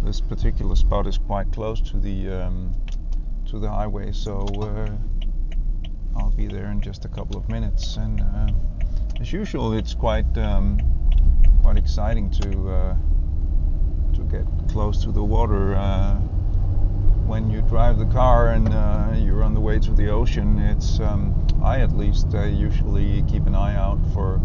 this 0.02 0.22
particular 0.22 0.74
spot 0.74 1.06
is 1.06 1.18
quite 1.18 1.52
close 1.52 1.82
to 1.82 1.98
the 1.98 2.30
um, 2.30 2.74
to 3.50 3.58
the 3.58 3.68
highway. 3.68 4.10
So 4.10 4.46
uh, 4.62 4.88
I'll 6.16 6.30
be 6.30 6.46
there 6.46 6.70
in 6.70 6.80
just 6.80 7.04
a 7.04 7.08
couple 7.08 7.36
of 7.36 7.46
minutes. 7.50 7.98
And 7.98 8.22
uh, 8.22 8.48
as 9.20 9.30
usual, 9.30 9.74
it's 9.74 9.92
quite 9.92 10.38
um, 10.38 10.78
quite 11.62 11.76
exciting 11.76 12.30
to 12.30 12.70
uh, 12.70 12.96
to 14.14 14.22
get 14.30 14.46
close 14.70 15.04
to 15.04 15.12
the 15.12 15.22
water 15.22 15.74
uh, 15.74 16.18
when 17.26 17.50
you 17.50 17.62
drive 17.62 17.98
the 17.98 18.06
car 18.06 18.50
and 18.50 18.68
uh, 18.68 19.12
you're 19.16 19.42
on 19.42 19.54
the 19.54 19.60
way 19.60 19.78
to 19.78 19.92
the 19.92 20.08
ocean, 20.08 20.58
it's 20.58 21.00
um, 21.00 21.34
I 21.62 21.80
at 21.80 21.96
least 21.96 22.34
uh, 22.34 22.44
usually 22.44 23.22
keep 23.28 23.46
an 23.46 23.54
eye 23.54 23.74
out 23.74 23.98
for 24.12 24.40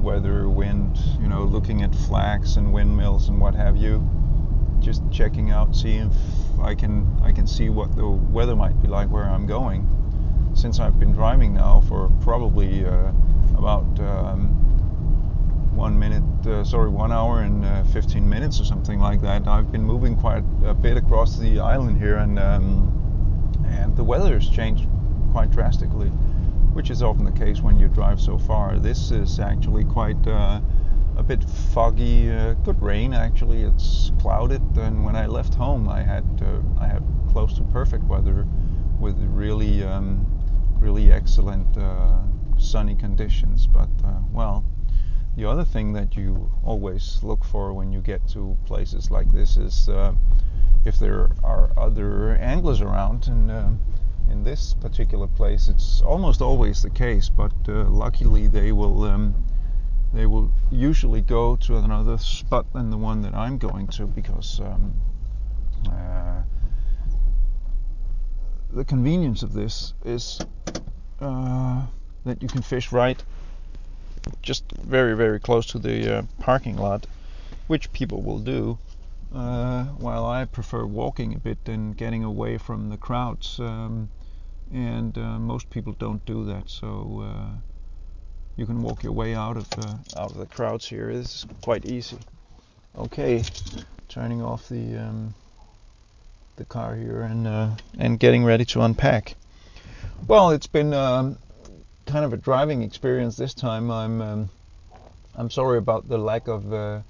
weather, 0.00 0.48
wind, 0.48 0.98
you 1.20 1.28
know, 1.28 1.44
looking 1.44 1.82
at 1.82 1.94
flags 1.94 2.56
and 2.56 2.72
windmills 2.72 3.28
and 3.28 3.40
what 3.40 3.54
have 3.54 3.76
you. 3.76 4.08
Just 4.80 5.02
checking 5.10 5.50
out, 5.50 5.74
seeing 5.74 6.10
if 6.10 6.60
I 6.60 6.74
can 6.74 7.06
I 7.22 7.32
can 7.32 7.46
see 7.46 7.68
what 7.70 7.94
the 7.96 8.06
weather 8.06 8.56
might 8.56 8.80
be 8.82 8.88
like 8.88 9.08
where 9.08 9.24
I'm 9.24 9.46
going. 9.46 9.88
Since 10.54 10.80
I've 10.80 10.98
been 10.98 11.12
driving 11.12 11.54
now 11.54 11.82
for 11.82 12.10
probably 12.20 12.84
uh, 12.84 13.12
about 13.56 14.00
um, 14.00 14.65
one 15.76 15.98
minute, 15.98 16.46
uh, 16.46 16.64
sorry, 16.64 16.88
one 16.88 17.12
hour 17.12 17.42
and 17.42 17.64
uh, 17.64 17.84
15 17.84 18.26
minutes 18.26 18.60
or 18.60 18.64
something 18.64 18.98
like 18.98 19.20
that. 19.20 19.46
I've 19.46 19.70
been 19.70 19.84
moving 19.84 20.16
quite 20.16 20.42
a 20.64 20.72
bit 20.72 20.96
across 20.96 21.38
the 21.38 21.60
island 21.60 21.98
here, 21.98 22.16
and 22.16 22.38
um, 22.38 23.62
and 23.66 23.94
the 23.96 24.02
weather 24.02 24.34
has 24.34 24.48
changed 24.48 24.88
quite 25.32 25.50
drastically, 25.50 26.08
which 26.72 26.90
is 26.90 27.02
often 27.02 27.24
the 27.24 27.32
case 27.32 27.60
when 27.60 27.78
you 27.78 27.88
drive 27.88 28.20
so 28.20 28.38
far. 28.38 28.78
This 28.78 29.10
is 29.10 29.38
actually 29.38 29.84
quite 29.84 30.26
uh, 30.26 30.60
a 31.18 31.22
bit 31.22 31.44
foggy, 31.44 32.30
uh, 32.30 32.54
good 32.64 32.80
rain 32.80 33.12
actually. 33.12 33.62
It's 33.62 34.12
clouded, 34.18 34.62
and 34.78 35.04
when 35.04 35.14
I 35.14 35.26
left 35.26 35.54
home, 35.54 35.88
I 35.88 36.02
had 36.02 36.24
uh, 36.42 36.82
I 36.82 36.86
had 36.86 37.02
close 37.32 37.54
to 37.58 37.62
perfect 37.64 38.04
weather 38.04 38.46
with 38.98 39.18
really 39.18 39.84
um, 39.84 40.26
really 40.80 41.12
excellent 41.12 41.76
uh, 41.76 42.22
sunny 42.56 42.94
conditions. 42.94 43.66
But 43.66 43.90
well 44.32 44.64
the 45.36 45.44
other 45.44 45.64
thing 45.64 45.92
that 45.92 46.16
you 46.16 46.50
always 46.64 47.20
look 47.22 47.44
for 47.44 47.74
when 47.74 47.92
you 47.92 48.00
get 48.00 48.26
to 48.28 48.56
places 48.64 49.10
like 49.10 49.30
this 49.32 49.58
is 49.58 49.88
uh, 49.88 50.14
if 50.86 50.98
there 50.98 51.28
are 51.44 51.70
other 51.76 52.36
anglers 52.36 52.80
around. 52.80 53.28
And 53.28 53.50
uh, 53.50 53.68
in 54.30 54.44
this 54.44 54.72
particular 54.74 55.26
place, 55.26 55.68
it's 55.68 56.00
almost 56.00 56.40
always 56.40 56.82
the 56.82 56.90
case. 56.90 57.28
But 57.28 57.52
uh, 57.68 57.84
luckily, 57.84 58.46
they 58.46 58.72
will 58.72 59.04
um, 59.04 59.44
they 60.14 60.24
will 60.24 60.50
usually 60.70 61.20
go 61.20 61.56
to 61.56 61.76
another 61.76 62.16
spot 62.16 62.72
than 62.72 62.88
the 62.88 62.96
one 62.96 63.20
that 63.20 63.34
I'm 63.34 63.58
going 63.58 63.88
to 63.88 64.06
because. 64.06 64.60
Um, 64.60 64.94
uh, 65.86 66.42
the 68.72 68.84
convenience 68.84 69.42
of 69.42 69.52
this 69.52 69.94
is 70.04 70.40
uh, 71.20 71.86
that 72.24 72.42
you 72.42 72.48
can 72.48 72.62
fish 72.62 72.90
right 72.90 73.22
just 74.42 74.64
very 74.72 75.14
very 75.14 75.40
close 75.40 75.66
to 75.66 75.78
the 75.78 76.18
uh, 76.18 76.22
parking 76.38 76.76
lot, 76.76 77.06
which 77.66 77.92
people 77.92 78.22
will 78.22 78.38
do. 78.38 78.78
Uh, 79.34 79.84
while 79.98 80.24
I 80.24 80.44
prefer 80.44 80.86
walking 80.86 81.34
a 81.34 81.38
bit 81.38 81.58
and 81.66 81.96
getting 81.96 82.24
away 82.24 82.58
from 82.58 82.90
the 82.90 82.96
crowds, 82.96 83.58
um, 83.58 84.08
and 84.72 85.16
uh, 85.18 85.38
most 85.38 85.68
people 85.68 85.92
don't 85.98 86.24
do 86.24 86.44
that. 86.46 86.70
So 86.70 87.24
uh, 87.24 87.50
you 88.56 88.66
can 88.66 88.82
walk 88.82 89.02
your 89.02 89.12
way 89.12 89.34
out 89.34 89.56
of 89.56 89.66
out 90.16 90.30
of 90.30 90.36
the 90.36 90.46
crowds 90.46 90.86
here. 90.88 91.10
Is 91.10 91.46
quite 91.60 91.84
easy. 91.84 92.18
Okay, 92.96 93.42
turning 94.08 94.42
off 94.42 94.68
the 94.68 94.96
um, 94.96 95.34
the 96.56 96.64
car 96.64 96.94
here 96.94 97.22
and 97.22 97.46
uh, 97.46 97.70
and 97.98 98.18
getting 98.18 98.44
ready 98.44 98.64
to 98.64 98.80
unpack. 98.80 99.34
Well, 100.26 100.50
it's 100.50 100.66
been 100.66 100.94
um, 100.94 101.38
kind 102.06 102.24
of 102.24 102.32
a 102.32 102.36
driving 102.36 102.82
experience 102.82 103.36
this 103.36 103.52
time. 103.52 103.90
I'm 103.90 104.22
um, 104.22 104.50
I'm 105.34 105.50
sorry 105.50 105.78
about 105.78 106.08
the 106.08 106.18
lack 106.18 106.48
of 106.48 106.72
uh, 106.72 107.00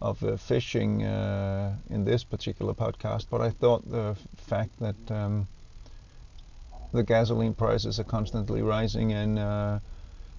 of 0.00 0.22
uh, 0.22 0.36
fishing 0.36 1.02
uh, 1.02 1.74
in 1.90 2.04
this 2.04 2.24
particular 2.24 2.72
podcast, 2.72 3.26
but 3.30 3.40
I 3.40 3.50
thought 3.50 3.90
the 3.90 4.16
fact 4.36 4.78
that 4.80 5.10
um, 5.10 5.46
the 6.92 7.02
gasoline 7.02 7.54
prices 7.54 7.98
are 7.98 8.04
constantly 8.04 8.62
rising, 8.62 9.12
and 9.12 9.38
uh, 9.38 9.78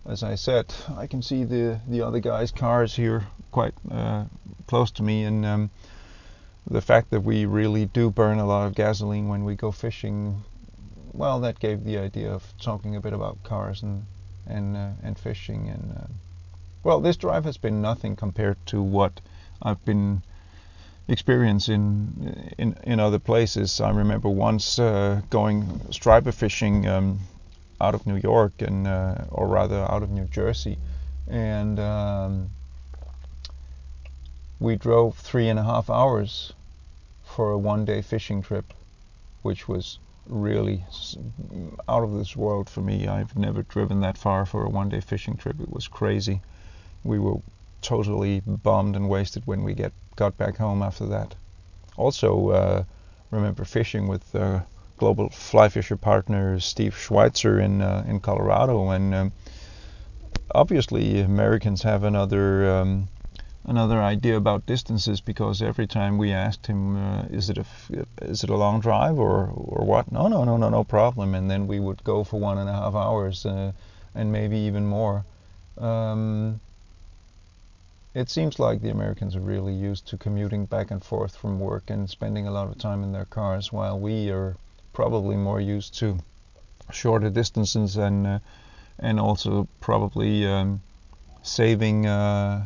as 0.06 0.24
I 0.24 0.36
said, 0.36 0.74
I 0.96 1.08
can 1.08 1.22
see 1.22 1.44
the 1.44 1.80
the 1.88 2.02
other 2.02 2.20
guys' 2.20 2.52
cars 2.52 2.96
here 2.96 3.28
quite 3.52 3.74
uh, 3.92 4.26
close 4.68 4.92
to 4.92 5.04
me, 5.04 5.24
and 5.24 5.46
um, 5.46 5.70
the 6.70 6.82
fact 6.82 7.10
that 7.12 7.22
we 7.22 7.46
really 7.46 7.86
do 7.86 8.10
burn 8.10 8.40
a 8.40 8.46
lot 8.46 8.66
of 8.66 8.76
gasoline 8.76 9.28
when 9.28 9.44
we 9.44 9.56
go 9.56 9.72
fishing 9.72 10.44
well, 11.18 11.40
that 11.40 11.60
gave 11.60 11.84
the 11.84 11.98
idea 11.98 12.32
of 12.32 12.44
talking 12.60 12.96
a 12.96 13.02
bit 13.02 13.14
about 13.14 13.42
cars 13.44 13.82
and 13.82 14.06
and 14.48 14.76
uh, 14.76 14.90
and 15.02 15.18
fishing. 15.18 15.70
And 15.70 15.98
uh, 15.98 16.08
well, 16.84 17.00
this 17.00 17.18
drive 17.18 17.46
has 17.46 17.58
been 17.58 17.82
nothing 17.82 18.16
compared 18.16 18.58
to 18.68 18.82
what 18.82 19.22
I've 19.62 19.84
been 19.86 20.22
experiencing 21.08 22.54
in 22.58 22.78
in 22.84 23.00
other 23.00 23.20
places. 23.20 23.80
I 23.80 23.92
remember 23.92 24.30
once 24.30 24.78
uh, 24.78 25.22
going 25.30 25.92
striper 25.92 26.32
fishing 26.32 26.88
um, 26.88 27.20
out 27.80 27.96
of 27.96 28.06
New 28.06 28.18
York 28.18 28.54
and 28.60 28.88
uh, 28.88 29.16
or 29.32 29.48
rather 29.48 29.80
out 29.90 30.04
of 30.04 30.10
New 30.10 30.26
Jersey, 30.26 30.78
and 31.28 31.80
um, 31.80 32.50
we 34.60 34.76
drove 34.76 35.18
three 35.18 35.48
and 35.48 35.60
a 35.60 35.64
half 35.64 35.90
hours 35.90 36.54
for 37.24 37.52
a 37.52 37.58
one-day 37.58 38.02
fishing 38.02 38.42
trip, 38.42 38.74
which 39.42 39.68
was 39.68 40.00
really 40.28 40.84
out 41.88 42.04
of 42.04 42.14
this 42.14 42.36
world 42.36 42.70
for 42.70 42.82
me. 42.82 43.08
I've 43.08 43.38
never 43.38 43.64
driven 43.64 44.02
that 44.02 44.18
far 44.18 44.46
for 44.46 44.64
a 44.66 44.70
one 44.70 44.90
day 44.90 45.02
fishing 45.02 45.38
trip. 45.38 45.60
It 45.60 45.72
was 45.72 45.88
crazy. 45.88 46.42
We 47.04 47.20
were 47.20 47.40
totally 47.82 48.42
bummed 48.46 48.96
and 48.96 49.10
wasted 49.10 49.44
when 49.46 49.64
we 49.64 49.74
get 49.74 49.94
got 50.16 50.38
back 50.38 50.58
home 50.58 50.82
after 50.82 51.06
that. 51.08 51.36
Also, 51.98 52.50
uh, 52.50 52.84
remember 53.32 53.64
fishing 53.66 54.08
with 54.08 54.36
uh, 54.36 54.62
global 54.98 55.30
fly 55.30 55.70
fisher 55.70 55.98
partner 55.98 56.60
Steve 56.60 56.98
Schweitzer 56.98 57.60
in 57.60 57.82
uh, 57.82 58.04
in 58.08 58.20
Colorado, 58.20 58.90
and 58.90 59.14
um, 59.14 59.32
obviously 60.54 61.22
Americans 61.22 61.84
have 61.84 62.04
another 62.04 62.70
um, 62.70 63.08
another 63.68 64.02
idea 64.02 64.38
about 64.38 64.66
distances 64.66 65.22
because 65.22 65.62
every 65.62 65.88
time 65.88 66.18
we 66.18 66.32
asked 66.32 66.68
him, 66.68 66.96
uh, 66.96 67.24
is 67.30 67.50
it 67.50 67.58
a 67.58 67.66
is 68.22 68.44
it 68.44 68.50
a 68.50 68.56
long 68.56 68.80
drive 68.80 69.18
or 69.18 69.52
or 69.54 69.86
what? 69.86 70.12
No, 70.12 70.28
no, 70.28 70.44
no, 70.44 70.58
no, 70.58 70.70
no 70.70 70.84
problem. 70.84 71.36
And 71.36 71.50
then 71.50 71.68
we 71.68 71.80
would 71.80 72.04
go 72.04 72.24
for 72.24 72.40
one 72.40 72.58
and 72.58 72.70
a 72.70 72.74
half 72.74 72.96
hours 72.96 73.46
uh, 73.46 73.72
and 74.14 74.32
maybe 74.32 74.58
even 74.58 74.86
more. 74.86 75.26
Um, 75.78 76.60
it 78.14 78.30
seems 78.30 78.60
like 78.60 78.82
the 78.82 78.92
Americans 78.92 79.36
are 79.36 79.42
really 79.42 79.74
used 79.74 80.08
to 80.08 80.18
commuting 80.18 80.66
back 80.66 80.90
and 80.92 81.04
forth 81.04 81.36
from 81.36 81.60
work 81.60 81.90
and 81.90 82.10
spending 82.10 82.48
a 82.48 82.52
lot 82.52 82.70
of 82.70 82.78
time 82.78 83.04
in 83.04 83.12
their 83.12 83.26
cars, 83.26 83.74
while 83.74 84.00
we 84.00 84.30
are 84.30 84.56
probably 84.94 85.36
more 85.36 85.60
used 85.60 85.98
to 86.00 86.18
shorter 86.92 87.30
distances 87.30 87.98
and 87.98 88.26
uh, 88.28 88.40
and 89.00 89.20
also 89.20 89.68
probably 89.82 90.48
um, 90.48 90.82
saving 91.44 92.06
uh, 92.06 92.66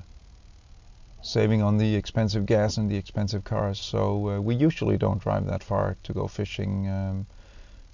saving 1.21 1.61
on 1.61 1.77
the 1.77 1.95
expensive 1.95 2.45
gas 2.45 2.77
and 2.77 2.89
the 2.89 2.97
expensive 2.97 3.43
cars. 3.43 3.79
So 3.79 4.29
uh, 4.29 4.39
we 4.39 4.55
usually 4.55 4.97
don't 4.97 5.21
drive 5.21 5.45
that 5.47 5.63
far 5.63 5.97
to 6.03 6.13
go 6.13 6.27
fishing. 6.27 6.89
Um, 6.89 7.25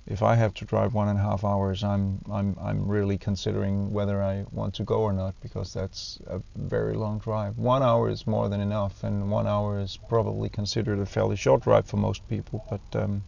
if 0.07 0.21
I 0.21 0.35
have 0.35 0.53
to 0.55 0.65
drive 0.65 0.93
one 0.93 1.07
and 1.07 1.17
a 1.17 1.21
half 1.21 1.43
hours, 1.43 1.83
I'm 1.83 2.21
I'm 2.31 2.55
I'm 2.61 2.87
really 2.87 3.17
considering 3.17 3.91
whether 3.91 4.21
I 4.21 4.45
want 4.51 4.75
to 4.75 4.83
go 4.83 5.01
or 5.01 5.13
not 5.13 5.33
because 5.41 5.73
that's 5.73 6.19
a 6.27 6.41
very 6.55 6.93
long 6.95 7.17
drive. 7.17 7.57
One 7.57 7.81
hour 7.81 8.09
is 8.09 8.27
more 8.27 8.47
than 8.47 8.61
enough, 8.61 9.03
and 9.03 9.31
one 9.31 9.47
hour 9.47 9.79
is 9.79 9.97
probably 10.07 10.49
considered 10.49 10.99
a 10.99 11.07
fairly 11.07 11.35
short 11.35 11.63
drive 11.63 11.87
for 11.87 11.97
most 11.97 12.27
people. 12.29 12.63
But 12.69 13.01
um, 13.01 13.23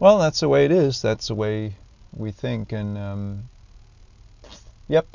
well, 0.00 0.18
that's 0.18 0.40
the 0.40 0.48
way 0.48 0.64
it 0.64 0.72
is. 0.72 1.00
That's 1.00 1.28
the 1.28 1.36
way 1.36 1.74
we 2.12 2.32
think, 2.32 2.72
and 2.72 2.98
um, 2.98 3.44
yep, 4.88 5.06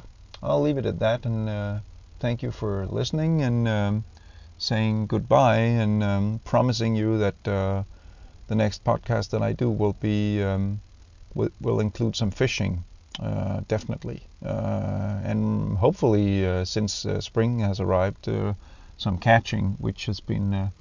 I'll 0.42 0.62
leave 0.62 0.78
it 0.78 0.86
at 0.86 1.00
that. 1.00 1.26
And 1.26 1.50
uh, 1.50 1.80
thank 2.20 2.44
you 2.44 2.52
for 2.52 2.86
listening 2.88 3.42
and 3.42 3.68
um, 3.68 4.04
saying 4.58 5.08
goodbye 5.08 5.58
and 5.58 6.04
um, 6.04 6.42
promising 6.44 6.96
you 6.96 7.18
that. 7.18 7.48
Uh, 7.48 7.84
the 8.48 8.56
next 8.56 8.84
podcast 8.84 9.30
that 9.32 9.42
I 9.42 9.54
do 9.54 9.70
will 9.70 9.94
be 9.94 10.42
um, 10.44 10.80
will, 11.34 11.50
will 11.62 11.80
include 11.80 12.16
some 12.16 12.32
fishing, 12.32 12.84
uh, 13.20 13.62
definitely, 13.68 14.22
uh, 14.46 15.20
and 15.24 15.78
hopefully, 15.78 16.46
uh, 16.46 16.66
since 16.66 17.06
uh, 17.06 17.22
spring 17.22 17.60
has 17.60 17.80
arrived, 17.80 18.30
uh, 18.30 18.54
some 18.98 19.18
catching, 19.18 19.72
which 19.80 20.06
has 20.06 20.20
been 20.20 20.72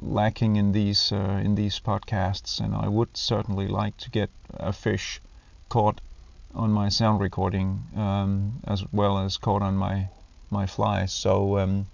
lacking 0.00 0.56
in 0.56 0.72
these 0.72 1.12
in 1.12 1.54
these 1.54 1.80
podcasts. 1.80 2.60
And 2.60 2.74
I 2.74 2.88
would 2.88 3.16
certainly 3.16 3.68
like 3.68 3.96
to 3.98 4.10
get 4.10 4.30
a 4.54 4.72
fish 4.72 5.20
caught 5.68 6.00
on 6.54 6.70
my 6.70 6.88
sound 6.88 7.20
recording 7.20 7.80
um, 7.96 8.60
as 8.66 8.84
well 8.92 9.18
as 9.18 9.36
caught 9.36 9.62
on 9.62 9.76
my 9.76 10.08
my 10.50 10.66
fly. 10.66 11.06
So. 11.06 11.58
Um, 11.58 11.86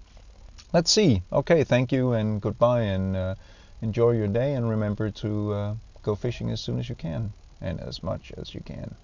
let's 0.73 0.91
see. 0.91 1.23
Okay, 1.33 1.65
thank 1.65 1.93
you 1.93 2.13
and 2.13 2.41
goodbye 2.41 2.83
and 2.83 3.37
enjoy 3.83 4.13
your 4.13 4.29
day 4.29 4.55
and 4.55 4.69
remember 4.69 5.11
to 5.11 5.53
uh, 5.53 5.75
go 6.03 6.15
fishing 6.15 6.51
as 6.51 6.61
soon 6.61 6.79
as 6.79 6.89
you 6.89 6.95
can 6.95 7.33
and 7.61 7.81
as 7.81 8.03
much 8.03 8.33
as 8.37 8.55
you 8.55 8.61
can. 8.61 8.95